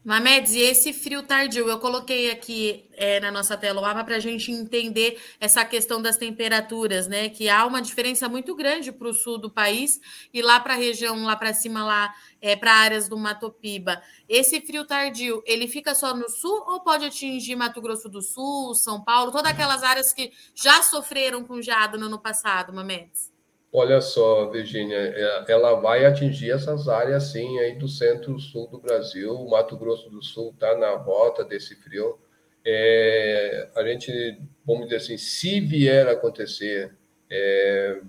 Mamedes, 0.04 0.54
e 0.54 0.60
esse 0.60 0.92
frio 0.92 1.22
tardio, 1.24 1.68
eu 1.68 1.78
coloquei 1.78 2.30
aqui 2.30 2.88
é, 2.94 3.20
na 3.20 3.30
nossa 3.30 3.58
tela 3.58 3.80
o 3.80 3.82
mapa 3.82 4.04
para 4.04 4.16
a 4.16 4.20
gente 4.20 4.50
entender 4.50 5.20
essa 5.38 5.64
questão 5.64 6.00
das 6.00 6.16
temperaturas, 6.16 7.08
né? 7.08 7.28
Que 7.28 7.48
há 7.48 7.66
uma 7.66 7.82
diferença 7.82 8.26
muito 8.28 8.54
grande 8.54 8.90
para 8.90 9.08
o 9.08 9.12
sul 9.12 9.36
do 9.36 9.50
país 9.50 10.00
e 10.32 10.40
lá 10.40 10.60
para 10.60 10.74
a 10.74 10.76
região, 10.76 11.24
lá 11.24 11.36
para 11.36 11.52
cima, 11.52 11.84
lá 11.84 12.14
é, 12.40 12.56
para 12.56 12.72
áreas 12.72 13.06
do 13.08 13.18
Mato 13.18 13.50
Piba. 13.50 14.00
Esse 14.26 14.60
frio 14.62 14.86
tardio, 14.86 15.42
ele 15.44 15.68
fica 15.68 15.94
só 15.94 16.14
no 16.14 16.30
sul 16.30 16.64
ou 16.66 16.80
pode 16.80 17.04
atingir 17.04 17.56
Mato 17.56 17.82
Grosso 17.82 18.08
do 18.08 18.22
Sul, 18.22 18.74
São 18.76 19.02
Paulo, 19.04 19.32
todas 19.32 19.50
aquelas 19.50 19.82
áreas 19.82 20.12
que 20.12 20.32
já 20.54 20.80
sofreram 20.80 21.44
com 21.44 21.60
geado 21.60 21.98
no 21.98 22.06
ano 22.06 22.20
passado, 22.20 22.72
Mamedes? 22.72 23.36
Olha 23.70 24.00
só, 24.00 24.50
Virginia, 24.50 24.96
é, 24.96 25.44
ela 25.48 25.74
vai 25.74 26.06
atingir 26.06 26.50
essas 26.50 26.88
áreas 26.88 27.24
sim 27.24 27.58
aí 27.58 27.78
do 27.78 27.86
centro-sul 27.86 28.66
do 28.68 28.80
Brasil. 28.80 29.34
O 29.34 29.50
Mato 29.50 29.76
Grosso 29.76 30.08
do 30.08 30.22
Sul 30.22 30.52
está 30.54 30.76
na 30.76 30.96
rota 30.96 31.44
desse 31.44 31.76
frio. 31.76 32.18
É, 32.64 33.68
a 33.76 33.84
gente, 33.84 34.40
vamos 34.64 34.84
dizer 34.84 34.96
assim, 34.96 35.18
se 35.18 35.60
vier 35.60 36.08
a 36.08 36.12
acontecer, 36.12 36.96
é, 37.30 38.00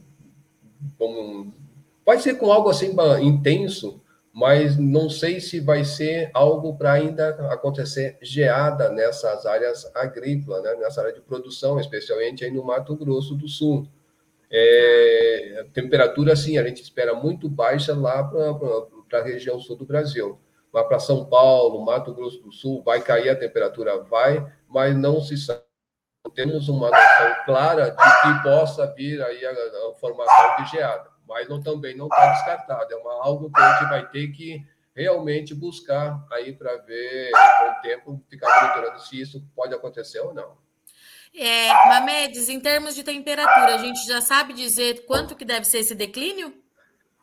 vamos, 0.97 1.53
vai 2.05 2.19
ser 2.19 2.35
com 2.35 2.51
algo 2.51 2.69
assim 2.69 2.95
intenso, 3.21 4.01
mas 4.33 4.77
não 4.77 5.09
sei 5.09 5.41
se 5.41 5.59
vai 5.59 5.83
ser 5.83 6.31
algo 6.33 6.77
para 6.77 6.93
ainda 6.93 7.29
acontecer 7.51 8.17
geada 8.21 8.89
nessas 8.89 9.45
áreas 9.45 9.93
agrícolas, 9.93 10.63
né? 10.63 10.75
nessa 10.75 11.01
área 11.01 11.13
de 11.13 11.21
produção, 11.21 11.79
especialmente 11.79 12.45
aí 12.45 12.51
no 12.51 12.63
Mato 12.63 12.95
Grosso 12.95 13.35
do 13.35 13.47
Sul. 13.49 13.85
É, 14.51 15.65
temperatura, 15.73 16.33
assim, 16.33 16.57
a 16.57 16.63
gente 16.63 16.81
espera 16.81 17.13
muito 17.13 17.47
baixa 17.47 17.95
lá 17.95 18.23
para 18.23 19.19
a 19.19 19.23
região 19.23 19.59
sul 19.59 19.75
do 19.75 19.85
Brasil. 19.85 20.39
Mas 20.71 20.87
para 20.87 20.99
São 20.99 21.25
Paulo, 21.25 21.83
Mato 21.83 22.13
Grosso 22.13 22.41
do 22.41 22.51
Sul, 22.51 22.83
vai 22.83 23.01
cair 23.01 23.29
a 23.29 23.35
temperatura? 23.35 23.99
Vai, 24.03 24.45
mas 24.67 24.95
não 24.95 25.21
se 25.21 25.37
sabe. 25.37 25.63
Temos 26.35 26.67
uma 26.69 26.89
noção 26.89 27.35
clara 27.45 27.89
de 27.91 28.21
que 28.21 28.43
possa 28.43 28.85
vir 28.93 29.21
aí 29.21 29.45
a, 29.45 29.51
a 29.51 29.93
formação 29.99 30.55
de 30.57 30.69
geada, 30.69 31.09
mas 31.27 31.47
não, 31.47 31.61
também 31.61 31.95
não 31.95 32.07
está 32.07 32.33
descartado. 32.33 32.93
É 32.93 32.97
uma, 32.97 33.13
algo 33.23 33.51
que 33.51 33.59
a 33.59 33.73
gente 33.73 33.89
vai 33.89 34.07
ter 34.09 34.27
que 34.27 34.63
realmente 34.95 35.55
buscar 35.55 36.23
aí 36.31 36.53
para 36.53 36.75
ver 36.77 37.31
com 37.31 37.69
o 37.69 37.81
tempo, 37.81 38.25
ficar 38.29 38.61
monitorando 38.61 38.99
se 39.01 39.19
isso 39.19 39.43
pode 39.55 39.73
acontecer 39.73 40.19
ou 40.19 40.33
não. 40.33 40.57
É, 41.33 41.67
Mamedes, 41.87 42.49
em 42.49 42.59
termos 42.59 42.95
de 42.95 43.03
temperatura, 43.03 43.75
a 43.75 43.77
gente 43.77 44.05
já 44.05 44.19
sabe 44.19 44.53
dizer 44.53 45.05
quanto 45.05 45.35
que 45.35 45.45
deve 45.45 45.65
ser 45.65 45.79
esse 45.79 45.95
declínio? 45.95 46.53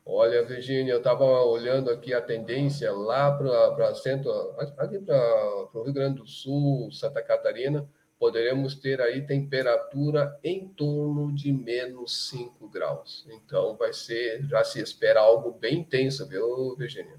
Olha, 0.04 0.44
Virginia, 0.44 0.92
eu 0.92 0.98
estava 0.98 1.25
olhando 1.25 1.90
aqui 1.90 2.14
a 2.14 2.20
tendência 2.20 2.92
lá 2.92 3.32
para 3.32 3.94
centro, 3.96 4.30
ali 4.78 5.00
para 5.00 5.68
o 5.75 5.82
Rio 5.82 5.92
Grande 5.92 6.20
do 6.20 6.26
Sul, 6.26 6.92
Santa 6.92 7.20
Catarina, 7.20 7.88
poderemos 8.18 8.76
ter 8.76 9.00
aí 9.00 9.26
temperatura 9.26 10.38
em 10.44 10.68
torno 10.68 11.34
de 11.34 11.52
menos 11.52 12.28
5 12.30 12.68
graus. 12.68 13.26
Então, 13.30 13.76
vai 13.76 13.92
ser, 13.92 14.46
já 14.46 14.62
se 14.62 14.80
espera 14.80 15.20
algo 15.20 15.50
bem 15.50 15.80
intenso, 15.80 16.26
viu, 16.28 16.76
Virginia? 16.76 17.18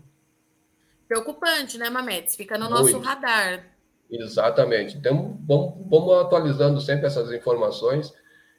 Preocupante, 1.07 1.77
né, 1.77 1.89
Mamedes? 1.89 2.35
Fica 2.35 2.57
no 2.57 2.69
nosso 2.69 2.93
Muito. 2.93 3.05
radar. 3.05 3.76
Exatamente. 4.09 4.97
Então, 4.97 5.37
vamos, 5.45 5.73
vamos 5.89 6.13
atualizando 6.25 6.79
sempre 6.79 7.07
essas 7.07 7.31
informações, 7.31 8.13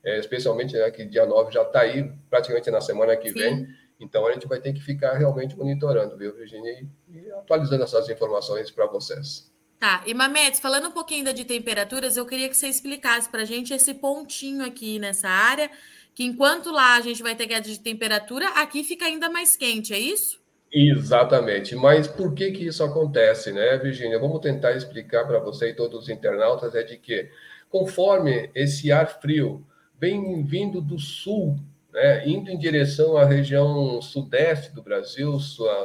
é, 0.05 0.19
especialmente 0.19 0.77
né, 0.77 0.91
que 0.91 1.05
dia 1.05 1.27
9 1.27 1.53
já 1.53 1.63
está 1.63 1.81
aí, 1.81 2.11
praticamente 2.29 2.71
na 2.71 2.81
semana 2.81 3.17
que 3.17 3.31
Sim. 3.31 3.39
vem. 3.39 3.69
Então, 4.01 4.27
a 4.27 4.33
gente 4.33 4.47
vai 4.47 4.61
ter 4.61 4.73
que 4.73 4.81
ficar 4.81 5.15
realmente 5.15 5.57
monitorando, 5.57 6.17
viu, 6.17 6.35
Virginia? 6.35 6.87
E, 7.09 7.31
atualizando 7.33 7.83
essas 7.83 8.09
informações 8.09 8.71
para 8.71 8.87
vocês. 8.87 9.51
Tá, 9.79 10.03
e 10.07 10.13
Mamedes, 10.13 10.61
falando 10.61 10.89
um 10.89 10.93
pouquinho 10.93 11.21
ainda 11.21 11.33
de 11.33 11.45
temperaturas, 11.45 12.17
eu 12.17 12.27
queria 12.27 12.49
que 12.49 12.57
você 12.57 12.69
explicasse 12.69 13.29
para 13.29 13.43
a 13.43 13.45
gente 13.45 13.73
esse 13.73 13.95
pontinho 13.95 14.65
aqui 14.65 14.99
nessa 14.99 15.29
área, 15.29 15.71
que 16.15 16.25
enquanto 16.25 16.71
lá 16.73 16.97
a 16.97 17.01
gente 17.01 17.23
vai 17.23 17.37
ter 17.37 17.47
queda 17.47 17.61
de 17.61 17.79
temperatura, 17.79 18.49
aqui 18.51 18.83
fica 18.83 19.05
ainda 19.05 19.31
mais 19.31 19.55
quente, 19.55 19.95
é 19.95 19.99
isso? 19.99 20.41
Exatamente. 20.73 21.75
Mas 21.75 22.07
por 22.07 22.35
que 22.35 22.51
que 22.53 22.67
isso 22.67 22.85
acontece, 22.85 23.53
né, 23.53 23.77
Virginia? 23.79 24.19
Vamos 24.19 24.41
tentar 24.41 24.73
explicar 24.73 25.27
para 25.27 25.39
você 25.39 25.71
e 25.71 25.75
todos 25.75 26.03
os 26.03 26.09
internautas 26.09 26.75
é 26.75 26.83
de 26.83 26.99
que 26.99 27.31
conforme 27.71 28.51
esse 28.55 28.93
ar 28.93 29.21
frio 29.21 29.67
vem 29.99 30.45
vindo 30.45 30.81
do 30.81 30.99
sul, 30.99 31.57
né, 31.93 32.29
indo 32.29 32.51
em 32.51 32.59
direção 32.59 33.17
à 33.17 33.25
região 33.25 34.01
sudeste 34.03 34.75
do 34.75 34.83
Brasil, 34.83 35.39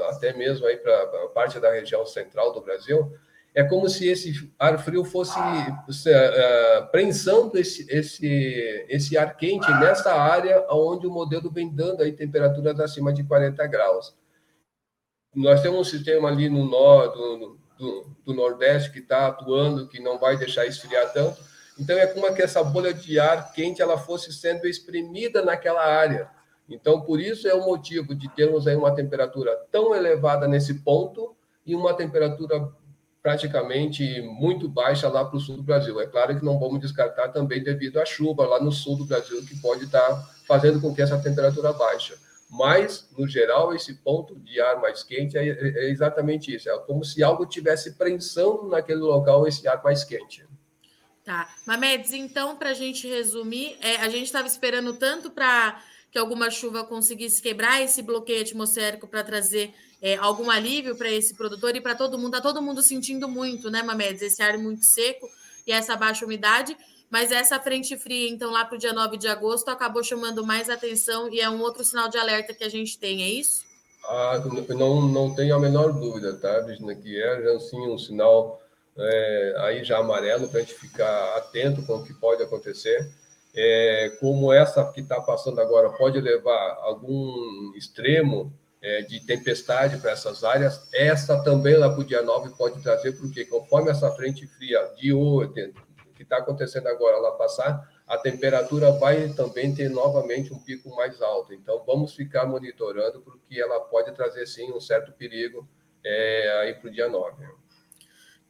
até 0.10 0.34
mesmo 0.34 0.66
aí 0.66 0.78
para 0.78 0.94
a 0.94 1.30
parte 1.34 1.60
da 1.60 1.72
região 1.72 2.06
central 2.06 2.54
do 2.54 2.62
Brasil, 2.62 3.12
é 3.56 3.64
como 3.64 3.88
se 3.88 4.08
esse 4.08 4.52
ar 4.58 4.80
frio 4.80 5.06
fosse 5.06 5.38
uh, 5.40 6.92
prensando 6.92 7.58
esse, 7.58 7.86
esse, 7.90 8.86
esse 8.90 9.18
ar 9.18 9.38
quente 9.38 9.70
nessa 9.80 10.14
área 10.14 10.66
onde 10.72 11.08
o 11.08 11.12
modelo 11.12 11.52
vem 11.52 11.74
dando 11.74 12.02
aí 12.02 12.12
temperaturas 12.12 12.80
acima 12.80 13.14
de 13.14 13.24
40 13.24 13.66
graus 13.68 14.16
nós 15.36 15.62
temos 15.62 15.80
um 15.80 15.84
sistema 15.84 16.30
ali 16.30 16.50
no 16.50 16.66
norte, 16.66 17.18
do, 17.18 17.58
do, 17.78 18.08
do, 18.26 18.34
Nordeste 18.34 18.92
que 18.92 19.00
está 19.00 19.28
atuando, 19.28 19.88
que 19.88 20.00
não 20.00 20.20
vai 20.20 20.38
deixar 20.38 20.66
esfriar 20.66 21.12
tanto. 21.12 21.42
Então, 21.80 21.98
é 21.98 22.06
como 22.06 22.34
que 22.34 22.42
essa 22.42 22.64
bolha 22.64 22.94
de 22.94 23.20
ar 23.20 23.52
quente 23.52 23.82
ela 23.82 23.98
fosse 23.98 24.32
sendo 24.32 24.68
exprimida 24.68 25.44
naquela 25.44 25.84
área. 25.84 26.30
Então, 26.70 27.02
por 27.02 27.20
isso 27.20 27.48
é 27.48 27.54
o 27.54 27.66
motivo 27.66 28.14
de 28.14 28.30
termos 28.30 28.68
aí 28.68 28.76
uma 28.76 28.94
temperatura 28.94 29.56
tão 29.72 29.96
elevada 29.96 30.48
nesse 30.48 30.76
ponto 30.76 31.36
e 31.66 31.76
uma 31.76 31.94
temperatura 31.94 32.70
praticamente 33.22 34.22
muito 34.22 34.68
baixa 34.68 35.08
lá 35.08 35.24
para 35.24 35.38
o 35.38 35.40
sul 35.40 35.58
do 35.58 35.64
Brasil. 35.64 36.00
É 36.00 36.06
claro 36.06 36.38
que 36.38 36.46
não 36.46 36.60
vamos 36.60 36.80
descartar 36.82 37.30
também 37.30 37.64
devido 37.64 38.00
à 38.00 38.06
chuva 38.06 38.46
lá 38.46 38.62
no 38.62 38.72
sul 38.72 38.98
do 38.98 39.06
Brasil, 39.06 39.44
que 39.46 39.60
pode 39.62 39.86
estar 39.86 40.30
fazendo 40.46 40.80
com 40.82 40.94
que 40.94 41.02
essa 41.02 41.18
temperatura 41.18 41.72
baixe. 41.72 42.14
Mas, 42.54 43.10
no 43.18 43.28
geral, 43.28 43.74
esse 43.74 43.96
ponto 43.96 44.36
de 44.36 44.62
ar 44.62 44.80
mais 44.80 45.02
quente 45.02 45.36
é, 45.36 45.48
é 45.48 45.90
exatamente 45.90 46.54
isso. 46.54 46.70
É 46.70 46.78
como 46.82 47.04
se 47.04 47.24
algo 47.24 47.48
tivesse 47.48 47.94
prensando 47.94 48.68
naquele 48.68 49.00
local 49.00 49.48
esse 49.48 49.68
ar 49.68 49.84
mais 49.84 50.04
quente. 50.04 50.46
Tá. 51.24 51.50
Mamedes, 51.66 52.14
então, 52.14 52.56
para 52.56 52.70
a 52.70 52.74
gente 52.76 53.08
resumir, 53.08 53.76
é, 53.82 53.96
a 53.96 54.08
gente 54.08 54.26
estava 54.26 54.46
esperando 54.46 54.94
tanto 55.00 55.32
para 55.32 55.82
que 56.12 56.20
alguma 56.20 56.52
chuva 56.52 56.84
conseguisse 56.84 57.42
quebrar 57.42 57.82
esse 57.82 58.04
bloqueio 58.04 58.44
atmosférico 58.44 59.08
para 59.08 59.24
trazer 59.24 59.74
é, 60.00 60.16
algum 60.18 60.52
alívio 60.52 60.96
para 60.96 61.10
esse 61.10 61.36
produtor 61.36 61.76
e 61.76 61.82
para 61.82 61.96
todo 61.96 62.20
mundo. 62.20 62.36
Está 62.36 62.42
todo 62.42 62.62
mundo 62.62 62.84
sentindo 62.84 63.28
muito, 63.28 63.72
né, 63.72 63.82
Mamedes? 63.82 64.22
Esse 64.22 64.44
ar 64.44 64.60
muito 64.60 64.84
seco 64.84 65.28
e 65.66 65.72
essa 65.72 65.96
baixa 65.96 66.24
umidade. 66.24 66.78
Mas 67.14 67.32
essa 67.32 67.60
frente 67.60 67.96
fria, 67.96 68.28
então, 68.28 68.52
lá 68.52 68.66
para 68.66 68.74
o 68.74 68.78
dia 68.80 68.92
9 68.92 69.18
de 69.18 69.28
agosto, 69.28 69.70
acabou 69.70 70.04
chamando 70.04 70.44
mais 70.44 70.68
atenção 70.68 71.32
e 71.32 71.40
é 71.40 71.48
um 71.48 71.62
outro 71.62 71.84
sinal 71.84 72.10
de 72.10 72.18
alerta 72.18 72.56
que 72.56 72.64
a 72.64 72.70
gente 72.70 72.98
tem, 72.98 73.22
é 73.22 73.30
isso? 73.30 73.64
Ah, 74.04 74.42
não, 74.70 75.00
não 75.00 75.36
tenho 75.36 75.56
a 75.56 75.60
menor 75.60 75.94
dúvida, 75.94 76.34
tá, 76.34 76.62
Virginia, 76.62 76.96
que 76.96 77.22
é 77.22 77.56
assim 77.56 77.80
um 77.88 78.00
sinal 78.00 78.60
é, 78.98 79.56
aí 79.60 79.84
já 79.84 80.00
amarelo 80.00 80.48
para 80.48 80.58
a 80.58 80.64
gente 80.64 80.74
ficar 80.74 81.38
atento 81.38 81.86
com 81.86 81.98
o 81.98 82.04
que 82.04 82.16
pode 82.16 82.42
acontecer. 82.42 83.08
É, 83.56 84.18
como 84.20 84.52
essa 84.52 84.84
que 84.92 85.02
está 85.02 85.22
passando 85.22 85.62
agora 85.62 85.92
pode 85.92 86.20
levar 86.20 86.80
algum 86.82 87.74
extremo 87.76 88.52
é, 88.82 89.04
de 89.04 89.20
tempestade 89.20 89.98
para 89.98 90.10
essas 90.10 90.44
áreas, 90.44 90.90
essa 90.92 91.44
também 91.44 91.76
lá 91.78 91.92
para 91.92 92.02
o 92.02 92.04
dia 92.04 92.24
9 92.24 92.58
pode 92.58 92.82
trazer, 92.82 93.12
porque 93.14 93.46
conforme 93.46 93.92
essa 93.92 94.10
frente 94.14 94.48
fria 94.48 94.82
de 94.98 95.14
hoje, 95.14 95.72
está 96.34 96.38
acontecendo 96.38 96.88
agora 96.88 97.18
lá 97.18 97.32
passar, 97.32 97.90
a 98.08 98.18
temperatura 98.18 98.92
vai 98.92 99.30
também 99.34 99.74
ter 99.74 99.90
novamente 99.90 100.54
um 100.54 100.60
pico 100.60 100.94
mais 100.96 101.22
alto. 101.22 101.54
Então, 101.54 101.84
vamos 101.86 102.14
ficar 102.14 102.46
monitorando, 102.46 103.22
porque 103.22 103.60
ela 103.60 103.80
pode 103.80 104.14
trazer, 104.14 104.46
sim, 104.46 104.72
um 104.72 104.80
certo 104.80 105.12
perigo 105.14 105.68
é, 106.04 106.60
aí 106.62 106.74
para 106.74 106.90
o 106.90 106.92
dia 106.92 107.08
9. 107.08 107.46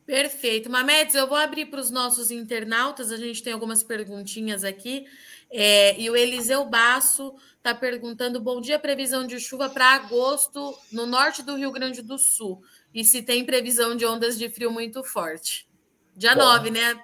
Perfeito. 0.05 0.69
Mamedes, 0.69 1.15
eu 1.15 1.27
vou 1.27 1.37
abrir 1.37 1.67
para 1.67 1.79
os 1.79 1.89
nossos 1.89 2.29
internautas, 2.29 3.11
a 3.11 3.17
gente 3.17 3.41
tem 3.41 3.53
algumas 3.53 3.83
perguntinhas 3.83 4.63
aqui. 4.63 5.05
É, 5.49 5.99
e 5.99 6.09
o 6.09 6.15
Eliseu 6.15 6.65
Basso 6.65 7.35
está 7.57 7.73
perguntando: 7.73 8.41
bom 8.41 8.59
dia, 8.59 8.79
previsão 8.79 9.25
de 9.25 9.39
chuva 9.39 9.69
para 9.69 9.93
agosto 9.93 10.77
no 10.91 11.05
norte 11.05 11.43
do 11.43 11.55
Rio 11.55 11.71
Grande 11.71 12.01
do 12.01 12.17
Sul. 12.17 12.61
E 12.93 13.05
se 13.05 13.21
tem 13.21 13.45
previsão 13.45 13.95
de 13.95 14.05
ondas 14.05 14.37
de 14.37 14.49
frio 14.49 14.71
muito 14.71 15.03
forte. 15.03 15.67
Dia 16.15 16.35
Bom, 16.35 16.41
9, 16.41 16.71
né? 16.71 16.99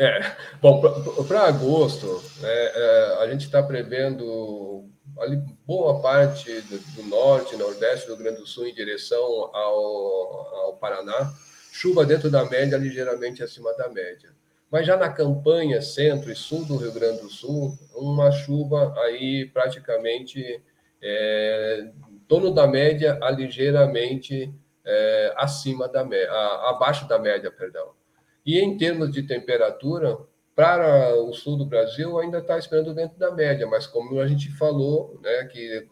É, 0.00 0.34
bom, 0.62 0.80
para 1.28 1.42
agosto, 1.42 2.22
é, 2.42 2.72
é, 2.74 3.22
a 3.22 3.30
gente 3.30 3.44
está 3.44 3.62
prevendo 3.62 4.88
ali 5.18 5.36
boa 5.66 6.00
parte 6.00 6.50
do, 6.62 6.78
do, 6.78 7.02
norte, 7.02 7.54
nordeste 7.54 8.06
do 8.06 8.14
Rio 8.14 8.24
Grande 8.24 8.40
do 8.40 8.46
Sul 8.46 8.66
em 8.66 8.74
direção 8.74 9.20
ao, 9.22 10.54
ao 10.56 10.76
Paraná, 10.78 11.30
chuva 11.70 12.06
dentro 12.06 12.30
da 12.30 12.46
média, 12.46 12.78
ligeiramente 12.78 13.42
acima 13.42 13.74
da 13.74 13.90
média. 13.90 14.30
Mas 14.70 14.86
já 14.86 14.96
na 14.96 15.12
campanha 15.12 15.82
centro 15.82 16.32
e 16.32 16.34
sul 16.34 16.64
do 16.64 16.78
Rio 16.78 16.92
Grande 16.92 17.20
do 17.20 17.28
Sul, 17.28 17.76
uma 17.94 18.32
chuva 18.32 18.94
aí 19.02 19.50
praticamente 19.52 20.62
é, 21.02 21.90
torno 22.26 22.54
da 22.54 22.66
média 22.66 23.18
a 23.20 23.30
ligeiramente 23.30 24.50
é, 24.82 25.34
acima 25.36 25.86
da 25.86 26.02
média, 26.02 26.32
abaixo 26.70 27.06
da 27.06 27.18
média, 27.18 27.50
perdão. 27.50 27.99
E 28.44 28.58
em 28.58 28.76
termos 28.76 29.10
de 29.10 29.22
temperatura, 29.22 30.18
para 30.54 31.14
o 31.14 31.32
sul 31.32 31.56
do 31.56 31.64
Brasil 31.64 32.18
ainda 32.18 32.38
está 32.38 32.58
esperando 32.58 32.94
dentro 32.94 33.18
da 33.18 33.30
média, 33.30 33.66
mas 33.66 33.86
como 33.86 34.20
a 34.20 34.26
gente 34.26 34.50
falou, 34.56 35.18
né, 35.22 35.44
que 35.44 35.86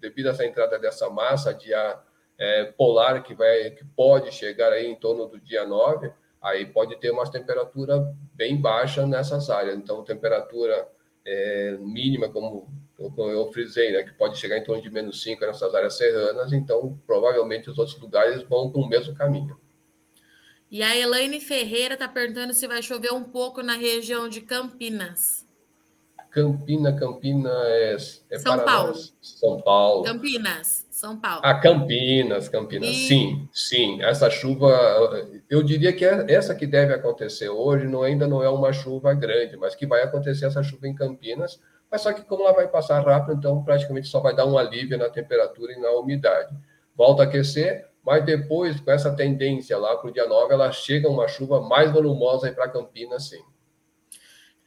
devido 0.00 0.28
a 0.28 0.30
essa 0.30 0.46
entrada 0.46 0.78
dessa 0.78 1.10
massa 1.10 1.52
de 1.52 1.74
ar 1.74 2.04
é, 2.38 2.64
polar 2.64 3.22
que 3.22 3.34
vai 3.34 3.70
que 3.70 3.84
pode 3.84 4.32
chegar 4.32 4.72
aí 4.72 4.86
em 4.86 4.96
torno 4.96 5.26
do 5.26 5.40
dia 5.40 5.66
9, 5.66 6.12
aí 6.40 6.66
pode 6.66 6.96
ter 6.96 7.10
uma 7.10 7.30
temperatura 7.30 8.14
bem 8.34 8.60
baixa 8.60 9.06
nessas 9.06 9.48
áreas. 9.48 9.76
Então, 9.76 10.04
temperatura 10.04 10.88
é, 11.24 11.76
mínima, 11.80 12.28
como, 12.28 12.68
eu 12.98 13.50
frisei, 13.52 13.92
né, 13.92 14.02
que 14.02 14.12
pode 14.12 14.38
chegar 14.38 14.58
em 14.58 14.64
torno 14.64 14.82
de 14.82 14.90
menos 14.90 15.22
5 15.22 15.44
nessas 15.44 15.74
áreas 15.74 15.96
serranas, 15.96 16.52
então 16.52 16.98
provavelmente 17.06 17.70
os 17.70 17.78
outros 17.78 17.98
lugares 18.00 18.42
vão 18.42 18.70
para 18.70 18.80
o 18.80 18.88
mesmo 18.88 19.14
caminho. 19.14 19.56
E 20.72 20.82
a 20.82 20.96
Elaine 20.96 21.38
Ferreira 21.38 21.92
está 21.92 22.08
perguntando 22.08 22.54
se 22.54 22.66
vai 22.66 22.82
chover 22.82 23.12
um 23.12 23.22
pouco 23.22 23.62
na 23.62 23.74
região 23.74 24.26
de 24.26 24.40
Campinas. 24.40 25.46
Campina, 26.30 26.94
Campina 26.94 27.50
é, 27.52 27.92
é 28.30 28.38
São 28.38 28.56
Paraná, 28.56 28.64
Paulo. 28.64 28.94
São 29.20 29.60
Paulo. 29.60 30.02
Campinas, 30.04 30.86
São 30.90 31.20
Paulo. 31.20 31.42
Ah, 31.44 31.60
Campinas, 31.60 32.48
Campinas. 32.48 32.88
E... 32.88 33.06
Sim, 33.06 33.48
sim. 33.52 34.02
Essa 34.02 34.30
chuva, 34.30 34.70
eu 35.50 35.62
diria 35.62 35.92
que 35.92 36.06
é 36.06 36.24
essa 36.32 36.54
que 36.54 36.66
deve 36.66 36.94
acontecer 36.94 37.50
hoje, 37.50 37.86
não, 37.86 38.02
ainda 38.02 38.26
não 38.26 38.42
é 38.42 38.48
uma 38.48 38.72
chuva 38.72 39.12
grande, 39.12 39.58
mas 39.58 39.74
que 39.74 39.86
vai 39.86 40.02
acontecer 40.02 40.46
essa 40.46 40.62
chuva 40.62 40.88
em 40.88 40.94
Campinas. 40.94 41.60
Mas 41.90 42.00
só 42.00 42.14
que 42.14 42.22
como 42.22 42.44
ela 42.44 42.54
vai 42.54 42.66
passar 42.66 43.04
rápido, 43.04 43.36
então 43.36 43.62
praticamente 43.62 44.08
só 44.08 44.20
vai 44.20 44.34
dar 44.34 44.46
um 44.46 44.56
alívio 44.56 44.96
na 44.96 45.10
temperatura 45.10 45.74
e 45.74 45.78
na 45.78 45.90
umidade. 45.90 46.56
volta 46.96 47.24
a 47.24 47.26
aquecer, 47.26 47.91
mas 48.04 48.24
depois, 48.24 48.80
com 48.80 48.90
essa 48.90 49.14
tendência 49.14 49.78
lá 49.78 49.96
para 49.96 50.10
o 50.10 50.12
dia 50.12 50.26
9, 50.26 50.52
ela 50.52 50.72
chega 50.72 51.08
uma 51.08 51.28
chuva 51.28 51.60
mais 51.60 51.92
volumosa 51.92 52.50
para 52.52 52.68
Campinas, 52.68 53.28
sim. 53.28 53.42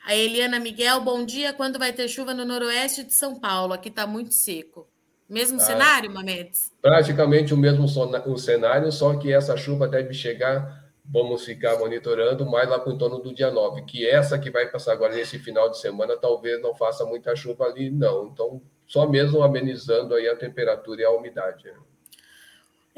A 0.05 0.15
Eliana 0.15 0.59
Miguel, 0.59 1.01
bom 1.01 1.25
dia. 1.25 1.51
Quando 1.51 1.79
vai 1.79 1.91
ter 1.91 2.07
chuva 2.07 2.33
no 2.33 2.45
noroeste 2.45 3.03
de 3.03 3.13
São 3.13 3.39
Paulo? 3.39 3.73
Aqui 3.73 3.89
está 3.89 4.05
muito 4.05 4.33
seco. 4.33 4.87
Mesmo 5.27 5.57
ah, 5.57 5.61
cenário, 5.61 6.13
Mamedes? 6.13 6.71
Praticamente 6.81 7.53
o 7.53 7.57
mesmo 7.57 7.85
o 7.85 8.37
cenário, 8.37 8.91
só 8.91 9.15
que 9.17 9.33
essa 9.33 9.57
chuva 9.57 9.87
deve 9.87 10.13
chegar, 10.13 10.91
vamos 11.03 11.43
ficar 11.43 11.79
monitorando, 11.79 12.45
mais 12.45 12.69
lá 12.69 12.79
para 12.79 12.93
o 12.93 12.97
torno 12.97 13.17
do 13.17 13.33
dia 13.33 13.49
9, 13.49 13.81
que 13.81 14.07
essa 14.07 14.37
que 14.37 14.51
vai 14.51 14.67
passar 14.67 14.93
agora 14.93 15.15
nesse 15.15 15.39
final 15.39 15.69
de 15.69 15.79
semana, 15.79 16.15
talvez 16.15 16.61
não 16.61 16.75
faça 16.75 17.03
muita 17.03 17.35
chuva 17.35 17.65
ali, 17.65 17.89
não. 17.89 18.27
Então, 18.27 18.61
só 18.85 19.09
mesmo 19.09 19.41
amenizando 19.41 20.13
aí 20.13 20.29
a 20.29 20.35
temperatura 20.35 21.01
e 21.01 21.05
a 21.05 21.09
umidade. 21.09 21.73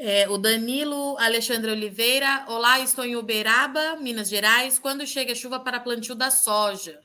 É, 0.00 0.28
o 0.28 0.38
Danilo 0.38 1.18
Alexandre 1.18 1.72
Oliveira. 1.72 2.44
Olá, 2.46 2.78
estou 2.78 3.04
em 3.04 3.16
Uberaba, 3.16 3.96
Minas 3.96 4.28
Gerais. 4.28 4.78
Quando 4.78 5.04
chega 5.04 5.32
a 5.32 5.34
chuva 5.34 5.58
para 5.58 5.80
plantio 5.80 6.14
da 6.14 6.30
soja? 6.30 7.00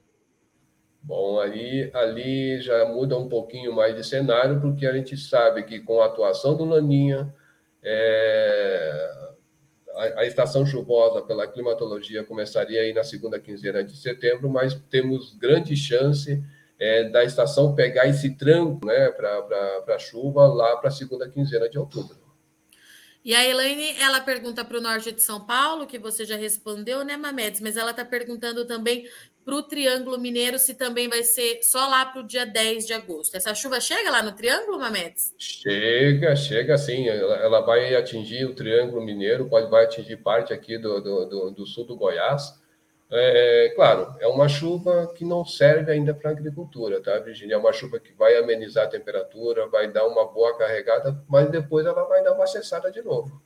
Bom, 1.01 1.39
ali, 1.39 1.89
ali 1.91 2.61
já 2.61 2.85
muda 2.85 3.17
um 3.17 3.27
pouquinho 3.27 3.75
mais 3.75 3.95
de 3.95 4.03
cenário, 4.03 4.61
porque 4.61 4.85
a 4.85 4.93
gente 4.93 5.17
sabe 5.17 5.63
que 5.63 5.79
com 5.79 6.03
a 6.03 6.05
atuação 6.05 6.55
do 6.55 6.65
Laninha, 6.65 7.33
é, 7.81 9.11
a, 9.95 10.19
a, 10.19 10.25
estação 10.27 10.63
chuvosa 10.63 11.23
pela 11.23 11.47
climatologia 11.47 12.23
começaria 12.23 12.79
aí 12.79 12.93
na 12.93 13.03
segunda 13.03 13.39
quinzena 13.39 13.83
de 13.83 13.97
setembro, 13.97 14.47
mas 14.51 14.75
temos 14.91 15.33
grande 15.33 15.75
chance 15.75 16.43
é, 16.79 17.09
da 17.09 17.23
estação 17.23 17.73
pegar 17.73 18.07
esse 18.07 18.35
tranco 18.37 18.85
né, 18.85 19.09
para 19.09 19.83
a 19.95 19.99
chuva 19.99 20.45
lá 20.45 20.77
para 20.77 20.89
a 20.89 20.91
segunda 20.91 21.27
quinzena 21.27 21.67
de 21.67 21.79
outubro. 21.79 22.22
E 23.23 23.33
a 23.33 23.47
Elaine, 23.47 23.95
ela 24.01 24.19
pergunta 24.19 24.65
para 24.65 24.77
o 24.77 24.81
norte 24.81 25.11
de 25.11 25.21
São 25.21 25.45
Paulo, 25.45 25.87
que 25.87 25.97
você 25.97 26.25
já 26.25 26.35
respondeu, 26.35 27.05
né, 27.05 27.15
Mamedes? 27.15 27.61
Mas 27.61 27.77
ela 27.77 27.91
está 27.91 28.03
perguntando 28.03 28.65
também 28.65 29.07
para 29.45 29.55
o 29.55 29.63
Triângulo 29.63 30.19
Mineiro 30.19 30.59
se 30.59 30.73
também 30.73 31.07
vai 31.07 31.23
ser 31.23 31.59
só 31.63 31.87
lá 31.87 32.05
para 32.05 32.21
o 32.21 32.27
dia 32.27 32.45
10 32.45 32.85
de 32.85 32.93
agosto. 32.93 33.35
Essa 33.35 33.53
chuva 33.55 33.79
chega 33.79 34.11
lá 34.11 34.21
no 34.21 34.33
Triângulo, 34.33 34.77
Mamedes? 34.79 35.33
Chega, 35.37 36.35
chega 36.35 36.77
sim. 36.77 37.07
Ela, 37.07 37.35
ela, 37.37 37.61
vai 37.61 37.95
atingir 37.95 38.45
o 38.45 38.55
Triângulo 38.55 39.03
Mineiro, 39.03 39.47
pode 39.47 39.69
vai 39.69 39.85
atingir 39.85 40.17
parte 40.17 40.51
aqui 40.51 40.77
do, 40.77 41.01
do, 41.01 41.25
do, 41.25 41.51
do 41.51 41.65
sul 41.65 41.85
do 41.85 41.95
Goiás. 41.95 42.61
É, 43.15 43.71
claro, 43.75 44.15
é 44.19 44.27
uma 44.27 44.49
chuva 44.49 45.13
que 45.15 45.23
não 45.23 45.45
serve 45.45 45.91
ainda 45.91 46.15
para 46.15 46.31
agricultura, 46.31 46.99
tá, 46.99 47.19
Virginia? 47.19 47.53
É 47.53 47.57
uma 47.57 47.71
chuva 47.71 47.99
que 47.99 48.11
vai 48.11 48.35
amenizar 48.37 48.85
a 48.85 48.89
temperatura, 48.89 49.67
vai 49.67 49.91
dar 49.91 50.07
uma 50.07 50.25
boa 50.25 50.57
carregada, 50.57 51.23
mas 51.29 51.47
depois 51.51 51.85
ela 51.85 52.03
vai 52.05 52.23
dar 52.23 52.33
uma 52.33 52.47
cessada 52.47 52.91
de 52.91 53.03
novo. 53.03 53.39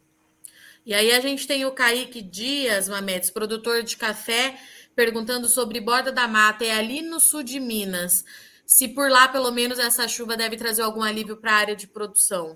E 0.86 0.94
aí 0.94 1.12
a 1.12 1.20
gente 1.20 1.46
tem 1.46 1.66
o 1.66 1.74
Kaique 1.74 2.22
Dias, 2.22 2.88
Mametes, 2.88 3.30
produtor 3.30 3.84
de 3.84 3.98
café, 3.98 4.58
perguntando 4.96 5.50
sobre 5.50 5.82
Borda 5.82 6.14
da 6.14 6.30
Mata, 6.30 6.64
é 6.64 6.72
ali 6.72 7.02
no 7.02 7.20
sul 7.20 7.44
de 7.44 7.60
Minas. 7.60 8.24
Se 8.66 8.88
por 8.88 9.12
lá, 9.12 9.28
pelo 9.28 9.52
menos, 9.52 9.80
essa 9.80 10.08
chuva 10.08 10.38
deve 10.38 10.56
trazer 10.56 10.82
algum 10.82 11.04
alívio 11.04 11.36
para 11.36 11.52
a 11.52 11.56
área 11.56 11.76
de 11.76 11.88
produção. 11.88 12.56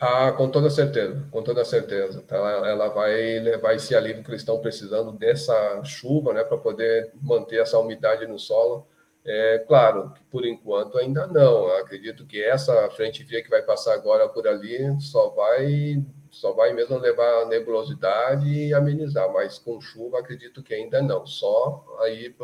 Ah, 0.00 0.30
com 0.32 0.48
toda 0.48 0.70
certeza, 0.70 1.26
com 1.30 1.42
toda 1.42 1.64
certeza. 1.64 2.22
Tá? 2.22 2.36
Ela 2.36 2.88
vai 2.88 3.40
levar 3.40 3.74
esse 3.74 3.96
alívio 3.96 4.22
que 4.22 4.30
eles 4.30 4.42
estão 4.42 4.60
precisando 4.60 5.10
dessa 5.12 5.82
chuva, 5.84 6.32
né, 6.32 6.44
para 6.44 6.56
poder 6.56 7.12
manter 7.20 7.60
essa 7.60 7.78
umidade 7.78 8.26
no 8.26 8.38
solo. 8.38 8.86
É 9.26 9.58
claro 9.66 10.12
que 10.14 10.24
por 10.24 10.46
enquanto 10.46 10.98
ainda 10.98 11.26
não. 11.26 11.68
Eu 11.68 11.76
acredito 11.78 12.24
que 12.26 12.42
essa 12.42 12.88
frente 12.90 13.24
fria 13.24 13.42
que 13.42 13.50
vai 13.50 13.62
passar 13.62 13.94
agora 13.94 14.28
por 14.28 14.46
ali 14.46 14.78
só 15.00 15.30
vai 15.30 16.02
só 16.30 16.52
vai 16.52 16.72
mesmo 16.72 16.98
levar 16.98 17.46
nebulosidade 17.46 18.48
e 18.48 18.72
amenizar, 18.74 19.32
mas 19.32 19.58
com 19.58 19.80
chuva 19.80 20.20
acredito 20.20 20.62
que 20.62 20.74
ainda 20.74 21.02
não. 21.02 21.26
Só 21.26 21.84
aí 22.00 22.34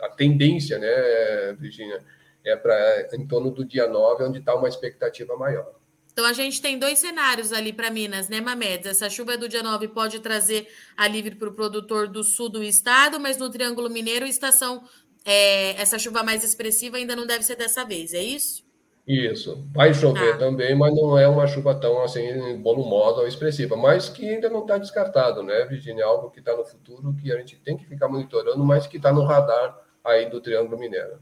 a 0.00 0.08
tendência, 0.08 0.78
né, 0.78 1.52
Virginia, 1.58 2.02
é 2.44 2.56
para 2.56 3.08
em 3.14 3.26
torno 3.26 3.50
do 3.50 3.64
dia 3.64 3.86
9, 3.88 4.24
onde 4.24 4.38
está 4.40 4.54
uma 4.54 4.68
expectativa 4.68 5.36
maior. 5.36 5.79
Então 6.20 6.28
a 6.28 6.34
gente 6.34 6.60
tem 6.60 6.78
dois 6.78 6.98
cenários 6.98 7.50
ali 7.50 7.72
para 7.72 7.88
Minas, 7.90 8.28
né, 8.28 8.42
Mamedes? 8.42 8.84
Essa 8.84 9.08
chuva 9.08 9.38
do 9.38 9.48
dia 9.48 9.62
9 9.62 9.88
pode 9.88 10.20
trazer 10.20 10.68
alívio 10.94 11.34
para 11.34 11.48
o 11.48 11.54
produtor 11.54 12.08
do 12.08 12.22
sul 12.22 12.50
do 12.50 12.62
estado, 12.62 13.18
mas 13.18 13.38
no 13.38 13.48
Triângulo 13.48 13.88
Mineiro, 13.88 14.26
estação, 14.26 14.84
é, 15.24 15.80
essa 15.80 15.98
chuva 15.98 16.22
mais 16.22 16.44
expressiva 16.44 16.98
ainda 16.98 17.16
não 17.16 17.26
deve 17.26 17.42
ser 17.42 17.56
dessa 17.56 17.86
vez, 17.86 18.12
é 18.12 18.22
isso? 18.22 18.62
Isso. 19.08 19.66
Vai 19.72 19.94
chover 19.94 20.34
ah. 20.34 20.36
também, 20.36 20.76
mas 20.76 20.94
não 20.94 21.18
é 21.18 21.26
uma 21.26 21.46
chuva 21.46 21.74
tão 21.74 22.02
assim 22.02 22.60
volumosa 22.62 23.22
ou 23.22 23.26
expressiva, 23.26 23.74
mas 23.74 24.10
que 24.10 24.28
ainda 24.28 24.50
não 24.50 24.60
está 24.60 24.76
descartado, 24.76 25.42
né, 25.42 25.64
Virginia? 25.64 26.04
Algo 26.04 26.30
que 26.30 26.40
está 26.40 26.54
no 26.54 26.66
futuro 26.66 27.16
que 27.16 27.32
a 27.32 27.38
gente 27.38 27.56
tem 27.56 27.78
que 27.78 27.86
ficar 27.86 28.08
monitorando, 28.08 28.62
mas 28.62 28.86
que 28.86 28.98
está 28.98 29.10
no 29.10 29.24
radar 29.24 29.74
aí 30.04 30.28
do 30.28 30.38
Triângulo 30.38 30.78
Mineiro. 30.78 31.18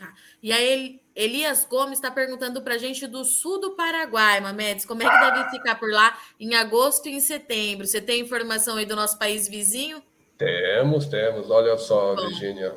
Ah. 0.00 0.14
E 0.40 0.52
aí, 0.52 1.00
Elias 1.16 1.64
Gomes 1.64 1.98
está 1.98 2.10
perguntando 2.10 2.60
para 2.60 2.74
a 2.74 2.78
gente 2.78 3.06
do 3.06 3.24
sul 3.24 3.58
do 3.58 3.70
Paraguai, 3.74 4.38
Mamedes, 4.38 4.84
como 4.84 5.02
é 5.02 5.08
que 5.08 5.30
deve 5.30 5.50
ficar 5.50 5.76
por 5.76 5.90
lá 5.90 6.16
em 6.38 6.54
agosto 6.54 7.08
e 7.08 7.12
em 7.12 7.20
setembro? 7.20 7.86
Você 7.86 8.02
tem 8.02 8.20
informação 8.20 8.76
aí 8.76 8.84
do 8.84 8.94
nosso 8.94 9.18
país 9.18 9.48
vizinho? 9.48 10.02
Temos, 10.36 11.06
temos. 11.06 11.50
Olha 11.50 11.78
só, 11.78 12.14
Bom. 12.14 12.28
Virginia. 12.28 12.76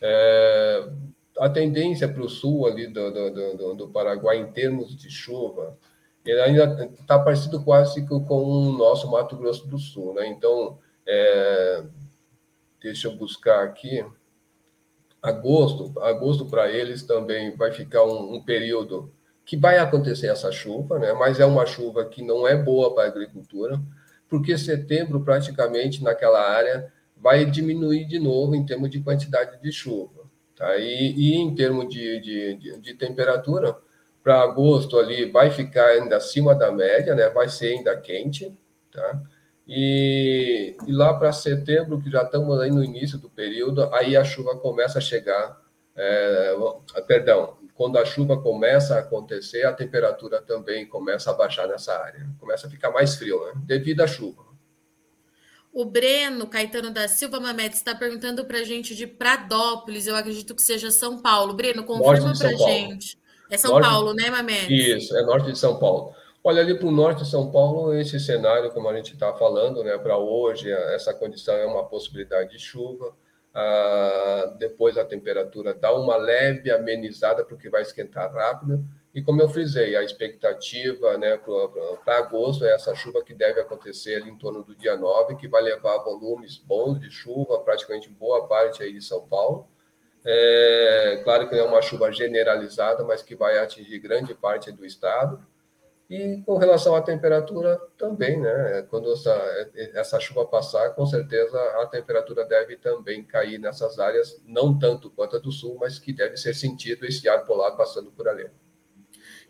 É, 0.00 0.88
a 1.38 1.50
tendência 1.50 2.08
para 2.08 2.22
o 2.22 2.28
sul 2.28 2.66
ali 2.66 2.86
do, 2.86 3.12
do, 3.12 3.56
do, 3.56 3.74
do, 3.74 3.88
Paraguai 3.88 4.38
em 4.38 4.50
termos 4.50 4.96
de 4.96 5.10
chuva, 5.10 5.76
ele 6.24 6.40
ainda 6.40 6.90
está 6.98 7.18
parecido 7.18 7.62
quase 7.62 8.06
com 8.06 8.16
o 8.16 8.72
nosso 8.72 9.10
Mato 9.10 9.36
Grosso 9.36 9.68
do 9.68 9.78
Sul, 9.78 10.14
né? 10.14 10.26
Então, 10.28 10.78
é, 11.06 11.84
deixa 12.80 13.08
eu 13.08 13.16
buscar 13.16 13.62
aqui 13.64 14.02
agosto, 15.22 15.98
agosto 16.00 16.46
para 16.46 16.70
eles 16.70 17.02
também 17.02 17.54
vai 17.56 17.72
ficar 17.72 18.04
um, 18.04 18.34
um, 18.34 18.42
período 18.42 19.12
que 19.44 19.56
vai 19.56 19.78
acontecer 19.78 20.28
essa 20.28 20.52
chuva, 20.52 20.98
né? 20.98 21.12
mas 21.12 21.40
é 21.40 21.46
uma 21.46 21.66
chuva 21.66 22.04
que 22.04 22.22
não 22.22 22.46
é 22.46 22.56
boa 22.56 22.94
para 22.94 23.04
a 23.04 23.08
agricultura, 23.08 23.80
porque 24.28 24.58
setembro, 24.58 25.20
praticamente, 25.24 26.02
naquela 26.02 26.40
área, 26.40 26.92
vai 27.16 27.44
diminuir 27.44 28.04
de 28.04 28.18
novo 28.18 28.54
em 28.54 28.64
termos 28.64 28.90
de 28.90 29.00
quantidade 29.00 29.60
de 29.60 29.72
chuva. 29.72 30.28
Tá? 30.54 30.76
E, 30.76 31.14
e 31.16 31.34
em 31.36 31.54
termos 31.54 31.88
de, 31.88 32.20
de, 32.20 32.54
de, 32.54 32.78
de 32.80 32.94
temperatura, 32.94 33.76
para 34.22 34.42
agosto 34.42 34.98
ali 34.98 35.30
vai 35.30 35.50
ficar 35.50 35.86
ainda 35.86 36.16
acima 36.16 36.54
da 36.54 36.70
média, 36.70 37.14
né? 37.14 37.28
vai 37.30 37.48
ser 37.48 37.78
ainda 37.78 37.96
quente, 37.96 38.52
tá? 38.92 39.22
E, 39.68 40.74
e 40.86 40.92
lá 40.92 41.12
para 41.12 41.30
setembro, 41.30 42.00
que 42.00 42.10
já 42.10 42.22
estamos 42.22 42.58
aí 42.58 42.70
no 42.70 42.82
início 42.82 43.18
do 43.18 43.28
período, 43.28 43.82
aí 43.94 44.16
a 44.16 44.24
chuva 44.24 44.56
começa 44.56 44.98
a 44.98 45.02
chegar. 45.02 45.60
É, 45.94 46.56
perdão, 47.06 47.58
quando 47.74 47.98
a 47.98 48.04
chuva 48.04 48.40
começa 48.40 48.94
a 48.94 49.00
acontecer, 49.00 49.66
a 49.66 49.72
temperatura 49.72 50.40
também 50.40 50.86
começa 50.86 51.30
a 51.30 51.34
baixar 51.34 51.68
nessa 51.68 51.92
área. 51.92 52.26
Começa 52.40 52.66
a 52.66 52.70
ficar 52.70 52.90
mais 52.90 53.16
frio, 53.16 53.44
né? 53.44 53.52
devido 53.66 54.00
à 54.00 54.06
chuva. 54.06 54.48
O 55.70 55.84
Breno 55.84 56.46
Caetano 56.46 56.90
da 56.90 57.06
Silva 57.06 57.38
Mametes 57.38 57.78
está 57.78 57.94
perguntando 57.94 58.44
para 58.46 58.58
a 58.58 58.64
gente 58.64 58.94
de 58.94 59.06
Pradópolis, 59.06 60.06
eu 60.06 60.16
acredito 60.16 60.54
que 60.54 60.62
seja 60.62 60.90
São 60.90 61.18
Paulo. 61.18 61.52
Breno, 61.52 61.84
confirma 61.84 62.32
para 62.36 62.48
a 62.48 62.54
gente. 62.54 63.18
É 63.50 63.58
São 63.58 63.72
norte... 63.72 63.88
Paulo, 63.88 64.14
né, 64.14 64.30
Mametes? 64.30 64.70
Isso, 64.70 65.16
é 65.16 65.22
norte 65.22 65.52
de 65.52 65.58
São 65.58 65.78
Paulo. 65.78 66.14
Olha, 66.48 66.62
ali 66.62 66.74
para 66.74 66.88
o 66.88 66.90
norte 66.90 67.24
de 67.24 67.30
São 67.30 67.50
Paulo, 67.52 67.92
esse 67.92 68.18
cenário, 68.18 68.70
como 68.70 68.88
a 68.88 68.96
gente 68.96 69.12
está 69.12 69.34
falando, 69.34 69.84
né, 69.84 69.98
para 69.98 70.16
hoje, 70.16 70.72
essa 70.72 71.12
condição 71.12 71.54
é 71.54 71.66
uma 71.66 71.84
possibilidade 71.84 72.52
de 72.52 72.58
chuva. 72.58 73.14
Ah, 73.52 74.54
depois 74.58 74.96
a 74.96 75.04
temperatura 75.04 75.74
dá 75.74 75.92
uma 75.94 76.16
leve 76.16 76.70
amenizada, 76.70 77.44
porque 77.44 77.68
vai 77.68 77.82
esquentar 77.82 78.32
rápido. 78.32 78.82
E 79.14 79.20
como 79.20 79.42
eu 79.42 79.48
frisei, 79.50 79.94
a 79.94 80.02
expectativa 80.02 81.18
né, 81.18 81.38
para 82.02 82.16
agosto 82.16 82.64
é 82.64 82.72
essa 82.72 82.94
chuva 82.94 83.22
que 83.22 83.34
deve 83.34 83.60
acontecer 83.60 84.26
em 84.26 84.34
torno 84.38 84.62
do 84.64 84.74
dia 84.74 84.96
9, 84.96 85.36
que 85.36 85.46
vai 85.46 85.60
levar 85.60 85.98
volumes 85.98 86.56
bons 86.56 86.98
de 86.98 87.10
chuva, 87.10 87.60
praticamente 87.60 88.08
boa 88.08 88.48
parte 88.48 88.82
aí 88.82 88.94
de 88.94 89.02
São 89.02 89.20
Paulo. 89.28 89.68
É, 90.24 91.20
claro 91.24 91.46
que 91.46 91.54
não 91.54 91.64
é 91.66 91.68
uma 91.68 91.82
chuva 91.82 92.10
generalizada, 92.10 93.04
mas 93.04 93.20
que 93.20 93.36
vai 93.36 93.58
atingir 93.58 93.98
grande 93.98 94.34
parte 94.34 94.72
do 94.72 94.86
estado. 94.86 95.46
E 96.08 96.40
com 96.46 96.56
relação 96.56 96.94
à 96.94 97.02
temperatura 97.02 97.78
também, 97.98 98.40
né? 98.40 98.86
Quando 98.88 99.12
essa, 99.12 99.30
essa 99.94 100.18
chuva 100.18 100.46
passar, 100.46 100.94
com 100.94 101.04
certeza 101.04 101.58
a 101.82 101.86
temperatura 101.86 102.46
deve 102.46 102.78
também 102.78 103.22
cair 103.22 103.58
nessas 103.58 103.98
áreas, 103.98 104.40
não 104.46 104.78
tanto 104.78 105.10
quanto 105.10 105.36
a 105.36 105.38
do 105.38 105.52
sul, 105.52 105.76
mas 105.78 105.98
que 105.98 106.12
deve 106.14 106.38
ser 106.38 106.54
sentido 106.54 107.04
esse 107.04 107.28
ar 107.28 107.44
polar 107.44 107.72
passando 107.72 108.10
por 108.10 108.26
ali. 108.26 108.48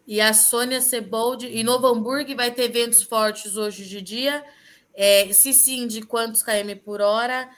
E 0.04 0.20
a 0.20 0.32
Sônia 0.32 0.80
Sebold, 0.80 1.46
em 1.46 1.62
Novo 1.62 1.86
Hamburgo, 1.86 2.34
vai 2.34 2.50
ter 2.50 2.68
ventos 2.68 3.02
fortes 3.02 3.56
hoje 3.56 3.84
de 3.84 4.02
dia. 4.02 4.44
É, 4.92 5.32
se 5.32 5.52
sim, 5.52 5.86
de 5.86 6.02
quantos 6.02 6.42
km 6.42 6.76
por 6.84 7.00
hora? 7.00 7.48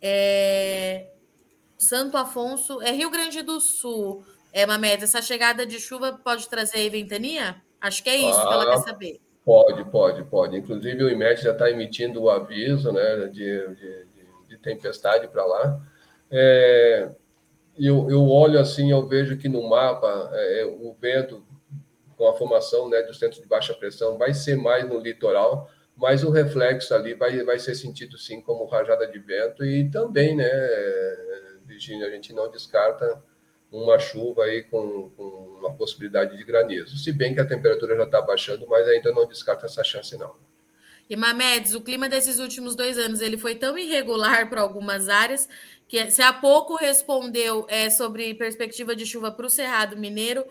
É, 0.00 1.10
Santo 1.76 2.16
Afonso, 2.16 2.80
é 2.80 2.92
Rio 2.92 3.10
Grande 3.10 3.42
do 3.42 3.60
Sul. 3.60 4.24
É, 4.54 4.64
Mamed, 4.64 5.04
essa 5.04 5.20
chegada 5.20 5.66
de 5.66 5.78
chuva 5.78 6.12
pode 6.12 6.48
trazer 6.48 6.78
aí 6.78 6.88
ventania? 6.88 7.60
Acho 7.80 8.02
que 8.02 8.10
é 8.10 8.16
isso 8.16 8.38
ah, 8.40 8.46
que 8.46 8.52
ela 8.52 8.70
quer 8.70 8.78
saber. 8.78 9.20
Pode, 9.44 9.84
pode, 9.90 10.24
pode. 10.24 10.56
Inclusive 10.56 11.04
o 11.04 11.08
IMET 11.08 11.42
já 11.42 11.52
está 11.52 11.70
emitindo 11.70 12.22
o 12.22 12.30
aviso 12.30 12.92
né, 12.92 13.26
de, 13.28 13.74
de, 13.74 14.06
de 14.48 14.58
tempestade 14.58 15.28
para 15.28 15.44
lá. 15.44 15.80
É, 16.30 17.10
eu, 17.78 18.10
eu 18.10 18.28
olho 18.28 18.58
assim, 18.58 18.90
eu 18.90 19.06
vejo 19.06 19.38
que 19.38 19.48
no 19.48 19.66
mapa 19.68 20.30
é, 20.32 20.64
o 20.66 20.94
vento 21.00 21.42
com 22.16 22.28
a 22.28 22.34
formação 22.34 22.88
né, 22.88 23.02
do 23.02 23.14
centro 23.14 23.40
de 23.40 23.46
baixa 23.46 23.72
pressão 23.72 24.18
vai 24.18 24.34
ser 24.34 24.56
mais 24.56 24.86
no 24.86 24.98
litoral, 24.98 25.70
mas 25.96 26.24
o 26.24 26.30
reflexo 26.30 26.92
ali 26.92 27.14
vai, 27.14 27.42
vai 27.44 27.58
ser 27.58 27.74
sentido 27.76 28.18
sim 28.18 28.40
como 28.40 28.66
rajada 28.66 29.06
de 29.06 29.18
vento 29.18 29.64
e 29.64 29.88
também, 29.88 30.36
né, 30.36 30.50
Virginia, 31.64 32.06
a 32.06 32.10
gente 32.10 32.32
não 32.32 32.50
descarta 32.50 33.22
uma 33.70 33.98
chuva 33.98 34.44
aí 34.44 34.62
com, 34.62 35.10
com 35.10 35.58
uma 35.60 35.72
possibilidade 35.74 36.36
de 36.36 36.44
granizo. 36.44 36.96
Se 36.96 37.12
bem 37.12 37.34
que 37.34 37.40
a 37.40 37.46
temperatura 37.46 37.96
já 37.96 38.04
está 38.04 38.22
baixando, 38.22 38.66
mas 38.68 38.88
ainda 38.88 39.12
não 39.12 39.26
descarta 39.26 39.66
essa 39.66 39.84
chance 39.84 40.16
não. 40.16 40.34
E 41.08 41.16
Mamedes, 41.16 41.74
o 41.74 41.80
clima 41.80 42.08
desses 42.08 42.38
últimos 42.38 42.76
dois 42.76 42.98
anos 42.98 43.20
ele 43.20 43.38
foi 43.38 43.54
tão 43.54 43.78
irregular 43.78 44.48
para 44.48 44.60
algumas 44.60 45.08
áreas 45.08 45.48
que 45.86 46.10
se 46.10 46.20
há 46.20 46.32
pouco 46.32 46.76
respondeu 46.76 47.66
é, 47.68 47.88
sobre 47.88 48.34
perspectiva 48.34 48.94
de 48.94 49.06
chuva 49.06 49.32
para 49.32 49.46
o 49.46 49.50
Cerrado 49.50 49.96
Mineiro. 49.96 50.44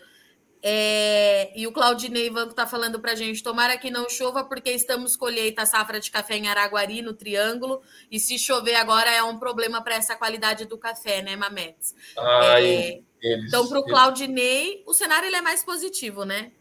É, 0.63 1.51
e 1.55 1.67
o 1.67 1.71
Claudinei 1.71 2.31
Vanco 2.31 2.49
está 2.49 2.65
falando 2.65 2.99
para 2.99 3.11
a 3.11 3.15
gente: 3.15 3.43
tomara 3.43 3.77
que 3.77 3.91
não 3.91 4.09
chova, 4.09 4.43
porque 4.43 4.71
estamos 4.71 5.15
colheita 5.15 5.63
safra 5.67 5.99
de 5.99 6.09
café 6.09 6.35
em 6.35 6.47
Araguari, 6.47 7.03
no 7.03 7.13
Triângulo, 7.13 7.81
e 8.11 8.19
se 8.19 8.39
chover 8.39 8.73
agora 8.73 9.11
é 9.11 9.21
um 9.21 9.37
problema 9.37 9.83
para 9.83 9.95
essa 9.95 10.15
qualidade 10.15 10.65
do 10.65 10.77
café, 10.77 11.21
né, 11.21 11.35
Mametes? 11.35 11.93
Ah, 12.17 12.59
é, 12.59 13.01
eles, 13.21 13.47
então, 13.47 13.67
para 13.67 13.79
o 13.79 13.83
Claudinei, 13.83 14.83
o 14.85 14.93
cenário 14.93 15.27
ele 15.27 15.35
é 15.35 15.41
mais 15.41 15.63
positivo, 15.63 16.23
né? 16.23 16.51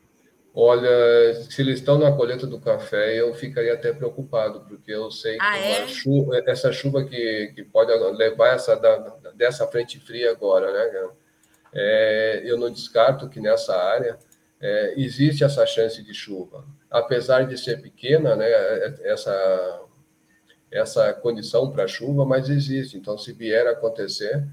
Olha, 0.59 1.35
se 1.51 1.61
eles 1.61 1.81
estão 1.81 1.99
na 1.99 2.11
colheita 2.13 2.47
do 2.47 2.59
café, 2.59 3.21
eu 3.21 3.35
ficaria 3.35 3.75
até 3.75 3.93
preocupado, 3.93 4.63
porque 4.63 4.91
eu 4.91 5.11
sei 5.11 5.37
ah, 5.39 5.53
que 5.53 5.59
é? 5.59 5.87
chuva, 5.87 6.43
essa 6.47 6.73
chuva 6.73 7.05
que, 7.05 7.53
que 7.55 7.63
pode 7.63 7.93
levar 8.17 8.55
essa 8.55 8.75
da, 8.75 8.97
dessa 9.35 9.67
frente 9.67 10.01
fria 10.01 10.31
agora, 10.31 10.73
né? 10.73 11.11
É, 11.75 12.43
eu 12.47 12.57
não 12.57 12.71
descarto 12.71 13.29
que 13.29 13.39
nessa 13.39 13.77
área 13.77 14.19
é, 14.59 14.95
existe 14.97 15.45
essa 15.45 15.67
chance 15.67 16.03
de 16.03 16.15
chuva, 16.15 16.65
apesar 16.91 17.47
de 17.47 17.59
ser 17.59 17.83
pequena, 17.83 18.35
né? 18.35 18.49
Essa 19.03 19.83
essa 20.71 21.13
condição 21.15 21.71
para 21.71 21.87
chuva, 21.87 22.25
mas 22.25 22.49
existe. 22.49 22.97
Então, 22.97 23.17
se 23.17 23.33
vier 23.33 23.67
a 23.67 23.71
acontecer, 23.71 24.47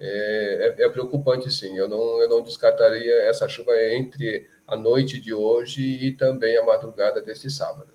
é, 0.00 0.74
é, 0.78 0.84
é 0.84 0.88
preocupante, 0.88 1.50
sim. 1.50 1.76
Eu 1.76 1.86
não 1.86 2.20
eu 2.22 2.28
não 2.28 2.42
descartaria 2.42 3.14
essa 3.28 3.46
chuva 3.46 3.72
entre 3.92 4.48
a 4.66 4.74
noite 4.74 5.20
de 5.20 5.34
hoje 5.34 5.82
e 5.82 6.12
também 6.12 6.56
a 6.56 6.64
madrugada 6.64 7.20
desse 7.20 7.50
sábado. 7.50 7.92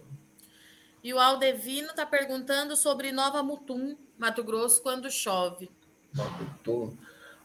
E 1.04 1.13
o 1.13 1.20
Aldevino 1.20 1.89
está 1.89 2.06
perguntando 2.06 2.76
sobre 2.76 3.12
Nova 3.12 3.41
Mutum, 3.41 3.96
Mato 4.18 4.44
Grosso, 4.44 4.82
quando 4.82 5.10
chove. 5.10 5.70
Mutum. 6.13 6.96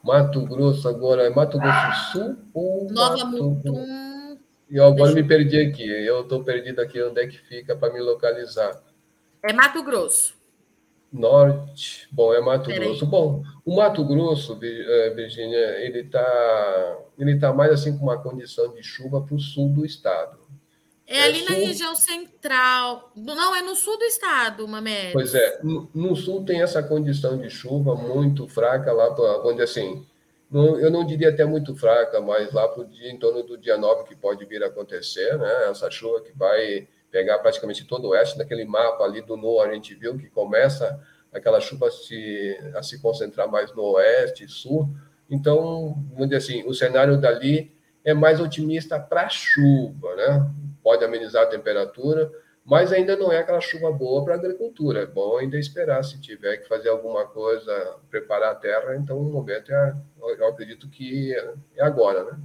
Mato 0.03 0.45
Grosso 0.47 0.89
agora 0.89 1.25
é 1.27 1.31
Mato 1.31 1.59
Grosso 1.59 2.13
Sul 2.13 2.37
ou 2.55 2.91
Nova 2.91 3.25
Mato... 3.25 3.45
Mutum? 3.45 4.39
E 4.71 4.77
eu 4.77 4.85
agora 4.85 5.13
Deixa... 5.13 5.23
me 5.23 5.29
perdi 5.29 5.59
aqui. 5.59 5.89
Eu 5.89 6.23
estou 6.23 6.45
perdido 6.45 6.81
aqui 6.81 7.03
onde 7.03 7.21
é 7.21 7.27
que 7.27 7.39
fica 7.39 7.75
para 7.75 7.93
me 7.93 8.01
localizar. 8.01 8.81
É 9.43 9.53
Mato 9.53 9.83
Grosso. 9.83 10.40
Norte. 11.13 12.09
Bom, 12.13 12.33
é 12.33 12.41
Mato 12.41 12.69
Pera 12.69 12.85
Grosso. 12.85 13.05
Bom, 13.07 13.43
o 13.65 13.77
Mato 13.77 14.05
Grosso, 14.05 14.59
eh, 14.63 15.13
Virginia, 15.15 15.85
ele 15.85 16.01
está 16.01 16.99
ele 17.19 17.39
tá 17.39 17.53
mais 17.53 17.73
assim 17.73 17.97
com 17.99 18.05
uma 18.05 18.19
condição 18.19 18.73
de 18.73 18.83
chuva 18.83 19.21
para 19.21 19.35
o 19.35 19.41
sul 19.41 19.69
do 19.71 19.85
estado. 19.85 20.39
É, 21.07 21.19
é 21.19 21.23
ali 21.25 21.41
sul... 21.41 21.51
na 21.51 21.57
região 21.57 21.97
central. 21.97 23.11
Não, 23.17 23.57
é 23.57 23.61
no 23.61 23.75
sul 23.75 23.99
do 23.99 24.05
estado, 24.05 24.67
Mamed. 24.69 25.13
Pois 25.13 25.35
é, 25.35 25.59
no, 25.63 25.91
no, 25.93 26.15
sul 26.15 26.45
tem 26.45 26.63
essa 26.63 26.83
condição 26.83 27.37
de 27.37 27.51
chuva 27.51 27.97
muito 27.97 28.47
fraca 28.47 28.93
lá 28.93 29.13
para 29.13 29.47
onde 29.47 29.61
assim. 29.61 30.07
Não, 30.49 30.79
eu 30.79 30.91
não 30.91 31.05
diria 31.05 31.31
até 31.31 31.45
muito 31.45 31.75
fraca, 31.77 32.21
mas 32.21 32.53
lá 32.53 32.69
para 32.69 32.83
o 32.83 32.87
dia, 32.87 33.11
em 33.11 33.19
torno 33.19 33.43
do 33.43 33.59
dia 33.59 33.77
9 33.77 34.05
que 34.05 34.17
pode 34.17 34.45
vir 34.45 34.63
a 34.63 34.67
acontecer, 34.67 35.37
né? 35.39 35.69
Essa 35.71 35.91
chuva 35.91 36.21
que 36.21 36.33
vai 36.37 36.89
pegar 37.11 37.39
praticamente 37.39 37.85
todo 37.85 38.07
o 38.07 38.09
oeste, 38.11 38.39
naquele 38.39 38.65
mapa 38.65 39.05
ali 39.05 39.21
do 39.21 39.37
NOAA 39.37 39.69
a 39.69 39.75
gente 39.75 39.95
viu 39.95 40.17
que 40.17 40.29
começa 40.31 41.01
aquela 41.33 41.61
chuva 41.61 41.89
a 41.89 41.91
se, 41.91 42.59
a 42.75 42.83
se 42.83 43.01
concentrar 43.01 43.49
mais 43.51 43.75
no 43.75 43.83
oeste 43.83 44.49
sul. 44.49 44.89
Então, 45.29 45.95
vamos 46.11 46.29
dizer 46.29 46.37
assim, 46.37 46.69
o 46.69 46.75
cenário 46.75 47.17
dali 47.21 47.73
é 48.05 48.13
mais 48.13 48.41
otimista 48.41 48.99
para 48.99 49.29
chuva, 49.29 50.15
né? 50.17 50.51
Pode 50.83 51.05
amenizar 51.05 51.45
a 51.45 51.47
temperatura, 51.47 52.31
mas 52.65 52.93
ainda 52.93 53.17
não 53.17 53.31
é 53.31 53.39
aquela 53.39 53.61
chuva 53.61 53.93
boa 53.93 54.25
para 54.25 54.35
a 54.35 54.39
agricultura. 54.39 55.03
É 55.03 55.07
bom 55.07 55.37
ainda 55.37 55.59
esperar, 55.59 56.03
se 56.03 56.21
tiver 56.21 56.57
que 56.59 56.69
fazer 56.69 56.89
alguma 56.89 57.27
coisa, 57.27 57.97
preparar 58.11 58.53
a 58.53 58.57
terra, 58.57 58.97
então 58.97 59.19
o 59.19 59.31
momento 59.31 59.73
é, 59.73 59.95
eu 60.21 60.49
acredito 60.49 60.89
que 60.89 61.35
é 61.77 61.83
agora, 61.83 62.25
né? 62.25 62.39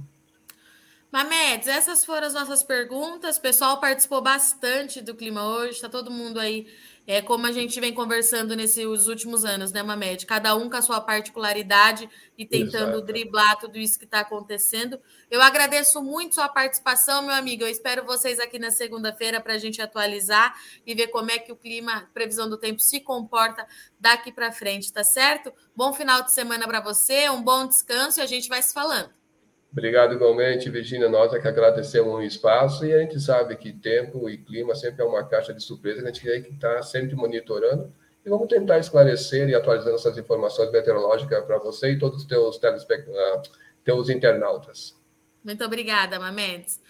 Mamedes, 1.12 1.68
essas 1.68 2.04
foram 2.04 2.26
as 2.26 2.34
nossas 2.34 2.62
perguntas. 2.62 3.36
O 3.36 3.40
pessoal 3.40 3.80
participou 3.80 4.20
bastante 4.20 5.00
do 5.00 5.14
clima 5.14 5.46
hoje, 5.46 5.72
está 5.72 5.88
todo 5.88 6.10
mundo 6.10 6.40
aí, 6.40 6.66
é, 7.06 7.22
como 7.22 7.46
a 7.46 7.52
gente 7.52 7.78
vem 7.80 7.94
conversando 7.94 8.56
nesses 8.56 9.06
últimos 9.06 9.44
anos, 9.44 9.70
né, 9.70 9.82
Mamed? 9.82 10.26
Cada 10.26 10.56
um 10.56 10.68
com 10.68 10.76
a 10.76 10.82
sua 10.82 11.00
particularidade 11.00 12.10
e 12.36 12.44
tentando 12.44 12.96
Exato. 12.96 13.06
driblar 13.06 13.56
tudo 13.58 13.78
isso 13.78 13.96
que 13.96 14.04
está 14.04 14.20
acontecendo. 14.20 15.00
Eu 15.30 15.40
agradeço 15.40 16.02
muito 16.02 16.34
sua 16.34 16.48
participação, 16.48 17.22
meu 17.22 17.34
amigo. 17.34 17.62
Eu 17.62 17.68
espero 17.68 18.04
vocês 18.04 18.40
aqui 18.40 18.58
na 18.58 18.72
segunda-feira 18.72 19.40
para 19.40 19.54
a 19.54 19.58
gente 19.58 19.80
atualizar 19.80 20.54
e 20.84 20.94
ver 20.94 21.06
como 21.08 21.30
é 21.30 21.38
que 21.38 21.52
o 21.52 21.56
clima, 21.56 22.10
previsão 22.12 22.50
do 22.50 22.58
tempo, 22.58 22.80
se 22.80 23.00
comporta 23.00 23.64
daqui 24.00 24.32
para 24.32 24.50
frente, 24.50 24.92
tá 24.92 25.04
certo? 25.04 25.52
Bom 25.74 25.92
final 25.92 26.22
de 26.22 26.32
semana 26.32 26.66
para 26.66 26.80
você, 26.80 27.30
um 27.30 27.40
bom 27.40 27.68
descanso 27.68 28.18
e 28.18 28.22
a 28.22 28.26
gente 28.26 28.48
vai 28.48 28.60
se 28.60 28.74
falando. 28.74 29.25
Obrigado 29.70 30.14
igualmente, 30.14 30.70
Virginia. 30.70 31.08
Nós 31.08 31.32
é 31.34 31.38
que 31.38 31.48
agradecemos 31.48 32.14
o 32.14 32.22
espaço 32.22 32.86
e 32.86 32.94
a 32.94 32.98
gente 33.00 33.20
sabe 33.20 33.56
que 33.56 33.72
tempo 33.72 34.28
e 34.28 34.38
clima 34.38 34.74
sempre 34.74 35.02
é 35.02 35.04
uma 35.04 35.24
caixa 35.24 35.52
de 35.52 35.62
surpresa 35.62 36.00
que 36.00 36.08
a 36.08 36.12
gente 36.12 36.24
tem 36.24 36.42
que 36.42 36.54
estar 36.54 36.82
sempre 36.82 37.14
monitorando 37.14 37.92
e 38.24 38.30
vamos 38.30 38.48
tentar 38.48 38.78
esclarecer 38.78 39.48
e 39.48 39.54
atualizando 39.54 39.96
essas 39.96 40.16
informações 40.16 40.70
meteorológicas 40.72 41.44
para 41.44 41.58
você 41.58 41.90
e 41.90 41.98
todos 41.98 42.22
os 42.22 42.24
teus, 42.24 42.58
telespect... 42.58 43.10
Ah, 43.10 43.42
teus 43.86 44.10
internautas. 44.10 44.96
Muito 45.44 45.64
obrigada, 45.64 46.18
Mamedes. 46.18 46.80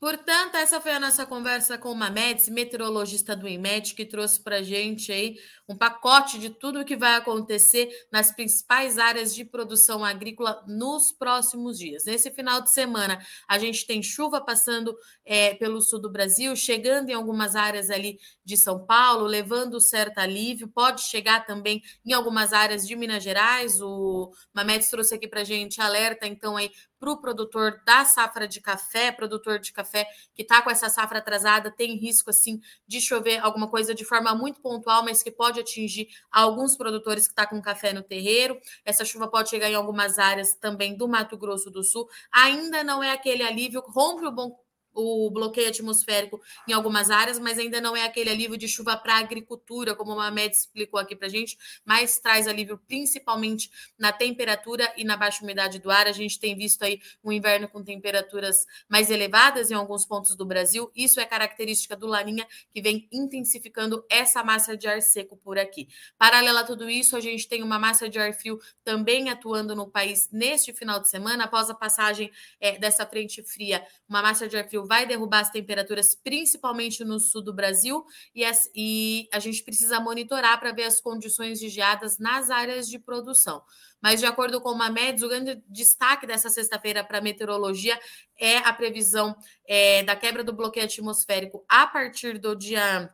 Portanto, 0.00 0.56
essa 0.56 0.80
foi 0.80 0.92
a 0.92 1.00
nossa 1.00 1.24
conversa 1.24 1.78
com 1.78 1.90
o 1.90 1.94
Mamedes, 1.94 2.48
meteorologista 2.48 3.34
do 3.34 3.48
IMED, 3.48 3.94
que 3.94 4.04
trouxe 4.04 4.42
para 4.42 4.56
a 4.56 4.62
gente 4.62 5.10
aí 5.10 5.36
um 5.66 5.76
pacote 5.76 6.38
de 6.38 6.50
tudo 6.50 6.80
o 6.80 6.84
que 6.84 6.96
vai 6.96 7.14
acontecer 7.14 7.88
nas 8.12 8.30
principais 8.30 8.98
áreas 8.98 9.34
de 9.34 9.44
produção 9.44 10.04
agrícola 10.04 10.62
nos 10.66 11.10
próximos 11.10 11.78
dias. 11.78 12.04
Nesse 12.04 12.30
final 12.30 12.60
de 12.60 12.70
semana, 12.70 13.18
a 13.48 13.58
gente 13.58 13.86
tem 13.86 14.02
chuva 14.02 14.44
passando 14.44 14.94
é, 15.24 15.54
pelo 15.54 15.80
sul 15.80 16.00
do 16.00 16.10
Brasil, 16.12 16.54
chegando 16.54 17.08
em 17.08 17.14
algumas 17.14 17.56
áreas 17.56 17.88
ali 17.88 18.18
de 18.44 18.58
São 18.58 18.84
Paulo, 18.84 19.24
levando 19.24 19.80
certo 19.80 20.18
alívio, 20.18 20.68
pode 20.68 21.00
chegar 21.02 21.46
também 21.46 21.82
em 22.04 22.12
algumas 22.12 22.52
áreas 22.52 22.86
de 22.86 22.94
Minas 22.94 23.22
Gerais. 23.22 23.80
O 23.80 24.30
Mamedes 24.52 24.90
trouxe 24.90 25.14
aqui 25.14 25.26
para 25.26 25.40
a 25.40 25.44
gente 25.44 25.80
alerta, 25.80 26.26
então, 26.26 26.58
aí 26.58 26.70
para 27.04 27.12
o 27.12 27.16
produtor 27.18 27.82
da 27.84 28.04
safra 28.04 28.48
de 28.48 28.60
café, 28.60 29.12
produtor 29.12 29.58
de 29.58 29.72
café 29.72 30.06
que 30.34 30.42
está 30.42 30.62
com 30.62 30.70
essa 30.70 30.88
safra 30.88 31.18
atrasada, 31.18 31.70
tem 31.70 31.96
risco 31.96 32.30
assim 32.30 32.60
de 32.86 33.00
chover 33.00 33.38
alguma 33.38 33.68
coisa 33.68 33.94
de 33.94 34.04
forma 34.04 34.34
muito 34.34 34.60
pontual, 34.60 35.04
mas 35.04 35.22
que 35.22 35.30
pode 35.30 35.60
atingir 35.60 36.08
alguns 36.30 36.76
produtores 36.76 37.26
que 37.26 37.32
estão 37.32 37.44
tá 37.44 37.50
com 37.50 37.60
café 37.60 37.92
no 37.92 38.02
terreiro. 38.02 38.58
Essa 38.84 39.04
chuva 39.04 39.28
pode 39.28 39.50
chegar 39.50 39.68
em 39.68 39.74
algumas 39.74 40.18
áreas 40.18 40.54
também 40.54 40.96
do 40.96 41.06
Mato 41.06 41.36
Grosso 41.36 41.70
do 41.70 41.84
Sul. 41.84 42.08
Ainda 42.32 42.82
não 42.82 43.02
é 43.02 43.10
aquele 43.10 43.42
alívio, 43.42 43.82
rompe 43.86 44.24
o 44.24 44.32
bom 44.32 44.63
o 44.94 45.30
bloqueio 45.30 45.68
atmosférico 45.68 46.40
em 46.68 46.72
algumas 46.72 47.10
áreas, 47.10 47.38
mas 47.38 47.58
ainda 47.58 47.80
não 47.80 47.96
é 47.96 48.04
aquele 48.04 48.30
alívio 48.30 48.56
de 48.56 48.68
chuva 48.68 48.96
para 48.96 49.14
a 49.14 49.18
agricultura, 49.18 49.94
como 49.94 50.12
o 50.12 50.16
Mamed 50.16 50.54
explicou 50.54 50.98
aqui 51.00 51.16
para 51.16 51.26
a 51.26 51.30
gente, 51.30 51.58
mas 51.84 52.18
traz 52.18 52.46
alívio 52.46 52.78
principalmente 52.86 53.70
na 53.98 54.12
temperatura 54.12 54.92
e 54.96 55.04
na 55.04 55.16
baixa 55.16 55.42
umidade 55.42 55.78
do 55.78 55.90
ar. 55.90 56.06
A 56.06 56.12
gente 56.12 56.38
tem 56.38 56.56
visto 56.56 56.82
aí 56.82 57.00
um 57.22 57.32
inverno 57.32 57.68
com 57.68 57.82
temperaturas 57.82 58.66
mais 58.88 59.10
elevadas 59.10 59.70
em 59.70 59.74
alguns 59.74 60.06
pontos 60.06 60.36
do 60.36 60.46
Brasil. 60.46 60.90
Isso 60.94 61.20
é 61.20 61.24
característica 61.24 61.96
do 61.96 62.06
Laninha, 62.06 62.46
que 62.72 62.80
vem 62.80 63.08
intensificando 63.12 64.04
essa 64.08 64.44
massa 64.44 64.76
de 64.76 64.86
ar 64.86 65.02
seco 65.02 65.36
por 65.36 65.58
aqui. 65.58 65.88
Paralela 66.16 66.60
a 66.60 66.64
tudo 66.64 66.88
isso, 66.88 67.16
a 67.16 67.20
gente 67.20 67.48
tem 67.48 67.62
uma 67.62 67.78
massa 67.78 68.08
de 68.08 68.18
ar 68.18 68.32
frio 68.32 68.60
também 68.84 69.30
atuando 69.30 69.74
no 69.74 69.88
país 69.88 70.28
neste 70.30 70.72
final 70.72 71.00
de 71.00 71.08
semana, 71.08 71.44
após 71.44 71.68
a 71.70 71.74
passagem 71.74 72.30
é, 72.60 72.78
dessa 72.78 73.06
frente 73.06 73.42
fria, 73.42 73.84
uma 74.08 74.22
massa 74.22 74.48
de 74.48 74.56
ar 74.56 74.68
frio 74.68 74.83
vai 74.84 75.06
derrubar 75.06 75.40
as 75.40 75.50
temperaturas, 75.50 76.14
principalmente 76.14 77.04
no 77.04 77.18
sul 77.18 77.42
do 77.42 77.52
Brasil, 77.52 78.04
e, 78.34 78.44
as, 78.44 78.70
e 78.74 79.28
a 79.32 79.38
gente 79.38 79.62
precisa 79.62 80.00
monitorar 80.00 80.58
para 80.60 80.72
ver 80.72 80.84
as 80.84 81.00
condições 81.00 81.58
de 81.58 81.68
geadas 81.68 82.18
nas 82.18 82.50
áreas 82.50 82.88
de 82.88 82.98
produção. 82.98 83.62
Mas, 84.02 84.20
de 84.20 84.26
acordo 84.26 84.60
com 84.60 84.70
a 84.82 84.90
MEDS, 84.90 85.22
o 85.22 85.28
grande 85.28 85.62
destaque 85.68 86.26
dessa 86.26 86.50
sexta-feira 86.50 87.02
para 87.02 87.18
a 87.18 87.22
meteorologia 87.22 87.98
é 88.38 88.58
a 88.58 88.72
previsão 88.72 89.34
é, 89.66 90.02
da 90.02 90.14
quebra 90.14 90.44
do 90.44 90.52
bloqueio 90.52 90.84
atmosférico 90.84 91.64
a 91.68 91.86
partir 91.86 92.38
do 92.38 92.54
dia 92.54 93.10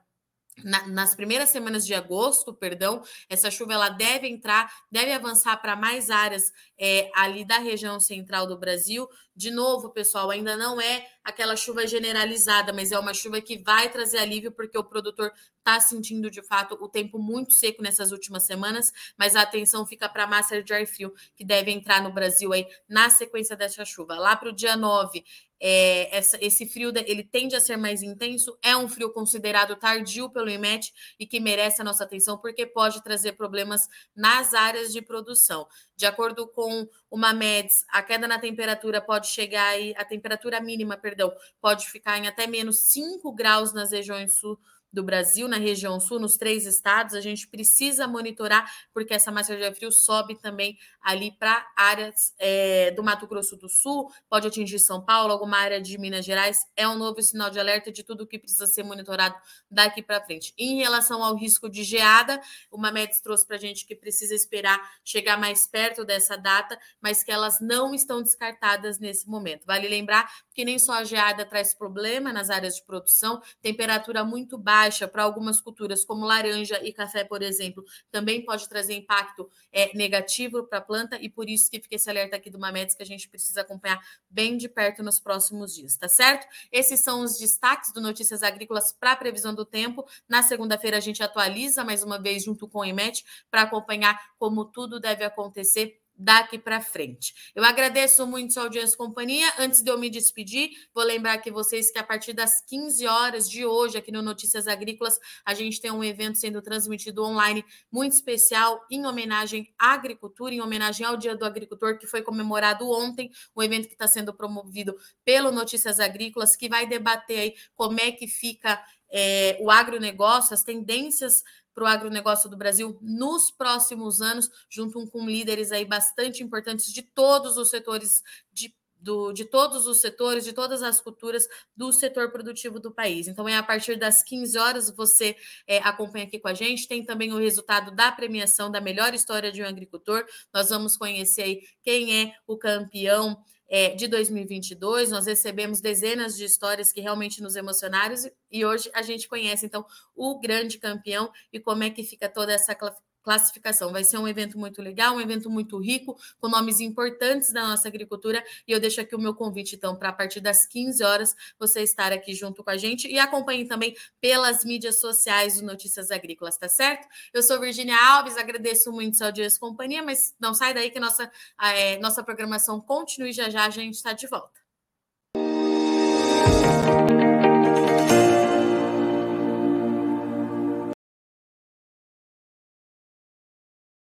na, 0.64 0.86
nas 0.88 1.14
primeiras 1.14 1.50
semanas 1.50 1.86
de 1.86 1.94
agosto, 1.94 2.54
perdão, 2.54 3.02
essa 3.28 3.50
chuva 3.50 3.74
ela 3.74 3.88
deve 3.88 4.28
entrar, 4.28 4.70
deve 4.90 5.12
avançar 5.12 5.56
para 5.56 5.76
mais 5.76 6.10
áreas 6.10 6.52
é, 6.78 7.10
ali 7.14 7.44
da 7.44 7.58
região 7.58 7.98
central 7.98 8.46
do 8.46 8.58
Brasil. 8.58 9.08
De 9.34 9.50
novo, 9.50 9.90
pessoal, 9.90 10.30
ainda 10.30 10.56
não 10.56 10.80
é 10.80 11.06
aquela 11.24 11.56
chuva 11.56 11.86
generalizada, 11.86 12.72
mas 12.72 12.92
é 12.92 12.98
uma 12.98 13.14
chuva 13.14 13.40
que 13.40 13.58
vai 13.58 13.90
trazer 13.90 14.18
alívio, 14.18 14.52
porque 14.52 14.76
o 14.76 14.84
produtor 14.84 15.32
está 15.58 15.78
sentindo 15.80 16.30
de 16.30 16.42
fato 16.42 16.76
o 16.80 16.88
tempo 16.88 17.18
muito 17.18 17.52
seco 17.52 17.82
nessas 17.82 18.12
últimas 18.12 18.44
semanas, 18.44 18.92
mas 19.16 19.36
a 19.36 19.42
atenção 19.42 19.86
fica 19.86 20.08
para 20.08 20.24
a 20.24 20.26
massa 20.26 20.62
de 20.62 20.72
ar 20.72 20.86
frio 20.86 21.12
que 21.36 21.44
deve 21.44 21.70
entrar 21.70 22.02
no 22.02 22.12
Brasil 22.12 22.52
aí 22.52 22.66
na 22.88 23.08
sequência 23.08 23.56
dessa 23.56 23.84
chuva. 23.84 24.14
Lá 24.18 24.36
para 24.36 24.50
o 24.50 24.54
dia 24.54 24.76
9, 24.76 25.24
é, 25.60 26.16
essa, 26.16 26.38
esse 26.40 26.66
frio 26.66 26.90
ele 27.06 27.22
tende 27.22 27.54
a 27.54 27.60
ser 27.60 27.76
mais 27.76 28.02
intenso, 28.02 28.58
é 28.62 28.76
um 28.76 28.88
frio 28.88 29.12
considerado 29.12 29.76
tardio 29.76 30.30
pelo 30.30 30.48
IMET 30.48 30.92
e 31.18 31.26
que 31.26 31.38
merece 31.38 31.82
a 31.82 31.84
nossa 31.84 32.04
atenção 32.04 32.38
porque 32.38 32.64
pode 32.64 33.02
trazer 33.02 33.32
problemas 33.32 33.86
nas 34.16 34.54
áreas 34.54 34.92
de 34.92 35.02
produção. 35.02 35.68
De 35.94 36.06
acordo 36.06 36.48
com 36.48 36.88
uma 37.10 37.34
MEDS, 37.34 37.84
a 37.90 38.02
queda 38.02 38.26
na 38.26 38.38
temperatura 38.38 39.00
pode 39.00 39.26
chegar 39.26 39.68
aí, 39.68 39.94
a 39.96 40.04
temperatura 40.04 40.60
mínima, 40.60 40.96
perdão, 40.96 41.32
pode 41.60 41.90
ficar 41.90 42.18
em 42.18 42.26
até 42.26 42.46
menos 42.46 42.90
5 42.90 43.30
graus 43.32 43.72
nas 43.74 43.92
regiões 43.92 44.34
sul 44.34 44.58
do 44.92 45.04
Brasil, 45.04 45.46
na 45.46 45.56
região 45.56 46.00
sul, 46.00 46.18
nos 46.18 46.36
três 46.36 46.66
estados, 46.66 47.14
a 47.14 47.20
gente 47.20 47.46
precisa 47.46 48.08
monitorar, 48.08 48.70
porque 48.92 49.14
essa 49.14 49.30
massa 49.30 49.56
de 49.56 49.64
ar 49.64 49.74
frio 49.74 49.92
sobe 49.92 50.34
também 50.36 50.76
ali 51.00 51.30
para 51.32 51.64
áreas 51.76 52.34
é, 52.38 52.90
do 52.90 53.02
Mato 53.02 53.26
Grosso 53.26 53.56
do 53.56 53.68
Sul, 53.68 54.10
pode 54.28 54.46
atingir 54.46 54.78
São 54.80 55.04
Paulo, 55.04 55.32
alguma 55.32 55.58
área 55.58 55.80
de 55.80 55.96
Minas 55.96 56.24
Gerais. 56.24 56.66
É 56.76 56.88
um 56.88 56.96
novo 56.96 57.22
sinal 57.22 57.50
de 57.50 57.60
alerta 57.60 57.92
de 57.92 58.02
tudo 58.02 58.26
que 58.26 58.38
precisa 58.38 58.66
ser 58.66 58.82
monitorado 58.82 59.36
daqui 59.70 60.02
para 60.02 60.20
frente. 60.24 60.52
Em 60.58 60.78
relação 60.78 61.22
ao 61.22 61.36
risco 61.36 61.68
de 61.68 61.84
geada, 61.84 62.40
uma 62.70 62.90
MEDS 62.90 63.20
trouxe 63.20 63.46
para 63.46 63.56
a 63.56 63.60
gente 63.60 63.86
que 63.86 63.94
precisa 63.94 64.34
esperar 64.34 64.80
chegar 65.04 65.38
mais 65.38 65.66
perto 65.66 66.04
dessa 66.04 66.36
data, 66.36 66.78
mas 67.00 67.22
que 67.22 67.30
elas 67.30 67.60
não 67.60 67.94
estão 67.94 68.22
descartadas 68.22 68.98
nesse 68.98 69.28
momento. 69.28 69.64
Vale 69.66 69.88
lembrar 69.88 70.28
que 70.52 70.64
nem 70.64 70.78
só 70.78 70.94
a 70.94 71.04
geada 71.04 71.44
traz 71.44 71.74
problema 71.74 72.32
nas 72.32 72.50
áreas 72.50 72.74
de 72.76 72.84
produção, 72.84 73.40
temperatura 73.62 74.24
muito 74.24 74.58
baixa 74.58 74.79
para 75.08 75.22
algumas 75.22 75.60
culturas, 75.60 76.04
como 76.04 76.24
laranja 76.24 76.80
e 76.82 76.92
café, 76.92 77.24
por 77.24 77.42
exemplo, 77.42 77.84
também 78.10 78.44
pode 78.44 78.68
trazer 78.68 78.94
impacto 78.94 79.50
é, 79.72 79.96
negativo 79.96 80.64
para 80.64 80.80
planta 80.80 81.18
e 81.20 81.28
por 81.28 81.48
isso 81.48 81.70
que 81.70 81.80
fica 81.80 81.96
esse 81.96 82.08
alerta 82.08 82.36
aqui 82.36 82.50
do 82.50 82.58
Mamedes 82.58 82.94
que 82.94 83.02
a 83.02 83.06
gente 83.06 83.28
precisa 83.28 83.60
acompanhar 83.60 84.00
bem 84.28 84.56
de 84.56 84.68
perto 84.68 85.02
nos 85.02 85.20
próximos 85.20 85.74
dias, 85.74 85.96
tá 85.96 86.08
certo? 86.08 86.46
Esses 86.72 87.00
são 87.00 87.20
os 87.20 87.38
destaques 87.38 87.92
do 87.92 88.00
Notícias 88.00 88.42
Agrícolas 88.42 88.92
para 88.92 89.12
a 89.12 89.16
previsão 89.16 89.54
do 89.54 89.64
tempo. 89.64 90.06
Na 90.28 90.42
segunda-feira 90.42 90.96
a 90.96 91.00
gente 91.00 91.22
atualiza 91.22 91.84
mais 91.84 92.02
uma 92.02 92.20
vez 92.20 92.44
junto 92.44 92.66
com 92.68 92.80
o 92.80 92.84
IMET 92.84 93.24
para 93.50 93.62
acompanhar 93.62 94.18
como 94.38 94.64
tudo 94.64 94.98
deve 94.98 95.24
acontecer 95.24 95.99
daqui 96.20 96.58
para 96.58 96.82
frente. 96.82 97.34
Eu 97.54 97.64
agradeço 97.64 98.26
muito 98.26 98.52
sua 98.52 98.64
audiência 98.64 98.94
e 98.94 98.98
companhia. 98.98 99.50
Antes 99.58 99.82
de 99.82 99.90
eu 99.90 99.98
me 99.98 100.10
despedir, 100.10 100.70
vou 100.94 101.02
lembrar 101.02 101.32
aqui 101.32 101.50
vocês 101.50 101.90
que 101.90 101.98
a 101.98 102.04
partir 102.04 102.34
das 102.34 102.60
15 102.66 103.06
horas 103.06 103.48
de 103.48 103.64
hoje, 103.64 103.96
aqui 103.96 104.12
no 104.12 104.20
Notícias 104.20 104.68
Agrícolas, 104.68 105.18
a 105.46 105.54
gente 105.54 105.80
tem 105.80 105.90
um 105.90 106.04
evento 106.04 106.36
sendo 106.36 106.60
transmitido 106.60 107.24
online 107.24 107.64
muito 107.90 108.12
especial 108.12 108.84
em 108.90 109.06
homenagem 109.06 109.72
à 109.78 109.94
agricultura, 109.94 110.54
em 110.54 110.60
homenagem 110.60 111.06
ao 111.06 111.16
Dia 111.16 111.34
do 111.34 111.46
Agricultor, 111.46 111.98
que 111.98 112.06
foi 112.06 112.20
comemorado 112.20 112.90
ontem, 112.90 113.30
um 113.56 113.62
evento 113.62 113.86
que 113.88 113.94
está 113.94 114.06
sendo 114.06 114.34
promovido 114.34 114.94
pelo 115.24 115.50
Notícias 115.50 115.98
Agrícolas, 115.98 116.54
que 116.54 116.68
vai 116.68 116.86
debater 116.86 117.38
aí 117.38 117.54
como 117.74 117.98
é 117.98 118.12
que 118.12 118.28
fica 118.28 118.78
é, 119.10 119.56
o 119.60 119.70
agronegócio, 119.70 120.54
as 120.54 120.62
tendências 120.62 121.42
para 121.74 121.84
o 121.84 121.86
agronegócio 121.86 122.50
do 122.50 122.56
Brasil 122.56 122.98
nos 123.00 123.50
próximos 123.50 124.20
anos, 124.20 124.50
junto 124.68 125.06
com 125.08 125.26
líderes 125.26 125.72
aí 125.72 125.84
bastante 125.84 126.42
importantes 126.42 126.92
de 126.92 127.02
todos 127.02 127.56
os 127.56 127.70
setores 127.70 128.22
de 128.52 128.74
do, 129.00 129.32
de 129.32 129.44
todos 129.44 129.86
os 129.86 130.00
setores, 130.00 130.44
de 130.44 130.52
todas 130.52 130.82
as 130.82 131.00
culturas 131.00 131.48
do 131.74 131.92
setor 131.92 132.30
produtivo 132.30 132.78
do 132.78 132.92
país. 132.92 133.26
Então, 133.26 133.48
é 133.48 133.56
a 133.56 133.62
partir 133.62 133.96
das 133.96 134.22
15 134.22 134.58
horas, 134.58 134.94
você 134.94 135.34
é, 135.66 135.78
acompanha 135.78 136.26
aqui 136.26 136.38
com 136.38 136.48
a 136.48 136.54
gente. 136.54 136.86
Tem 136.86 137.04
também 137.04 137.32
o 137.32 137.38
resultado 137.38 137.90
da 137.90 138.12
premiação 138.12 138.70
da 138.70 138.80
melhor 138.80 139.14
história 139.14 139.50
de 139.50 139.62
um 139.62 139.66
agricultor. 139.66 140.24
Nós 140.52 140.68
vamos 140.68 140.96
conhecer 140.96 141.42
aí 141.42 141.62
quem 141.82 142.20
é 142.20 142.34
o 142.46 142.56
campeão 142.56 143.42
é, 143.70 143.94
de 143.94 144.08
2022. 144.08 145.10
Nós 145.10 145.26
recebemos 145.26 145.80
dezenas 145.80 146.36
de 146.36 146.44
histórias 146.44 146.92
que 146.92 147.00
realmente 147.00 147.40
nos 147.40 147.54
emocionaram 147.54 148.16
e 148.50 148.64
hoje 148.64 148.90
a 148.92 149.02
gente 149.02 149.28
conhece, 149.28 149.64
então, 149.64 149.86
o 150.14 150.40
grande 150.40 150.78
campeão 150.78 151.30
e 151.52 151.60
como 151.60 151.84
é 151.84 151.90
que 151.90 152.02
fica 152.02 152.28
toda 152.28 152.52
essa 152.52 152.74
classificação. 153.22 153.92
Vai 153.92 154.04
ser 154.04 154.18
um 154.18 154.26
evento 154.26 154.58
muito 154.58 154.82
legal, 154.82 155.14
um 155.14 155.20
evento 155.20 155.50
muito 155.50 155.78
rico, 155.78 156.18
com 156.38 156.48
nomes 156.48 156.80
importantes 156.80 157.52
da 157.52 157.62
nossa 157.68 157.88
agricultura. 157.88 158.42
E 158.66 158.72
eu 158.72 158.80
deixo 158.80 159.00
aqui 159.00 159.14
o 159.14 159.18
meu 159.18 159.34
convite, 159.34 159.76
então, 159.76 159.96
para 159.96 160.10
a 160.10 160.12
partir 160.12 160.40
das 160.40 160.66
15 160.66 161.02
horas 161.02 161.36
você 161.58 161.82
estar 161.82 162.12
aqui 162.12 162.34
junto 162.34 162.62
com 162.64 162.70
a 162.70 162.76
gente 162.76 163.08
e 163.08 163.18
acompanhe 163.18 163.66
também 163.66 163.96
pelas 164.20 164.64
mídias 164.64 165.00
sociais 165.00 165.60
do 165.60 165.66
Notícias 165.66 166.10
Agrícolas, 166.10 166.56
tá 166.56 166.68
certo? 166.68 167.06
Eu 167.32 167.42
sou 167.42 167.60
Virginia 167.60 167.96
Alves, 167.96 168.36
agradeço 168.36 168.92
muito 168.92 169.16
sua 169.16 169.26
audiência 169.26 169.56
e 169.56 169.60
companhia, 169.60 170.02
mas 170.02 170.34
não 170.40 170.54
sai 170.54 170.74
daí 170.74 170.90
que 170.90 171.00
nossa, 171.00 171.30
é, 171.60 171.98
nossa 171.98 172.22
programação 172.22 172.80
continue 172.80 173.32
já 173.32 173.48
já, 173.48 173.66
a 173.66 173.70
gente 173.70 173.94
está 173.94 174.12
de 174.12 174.26
volta. 174.26 174.60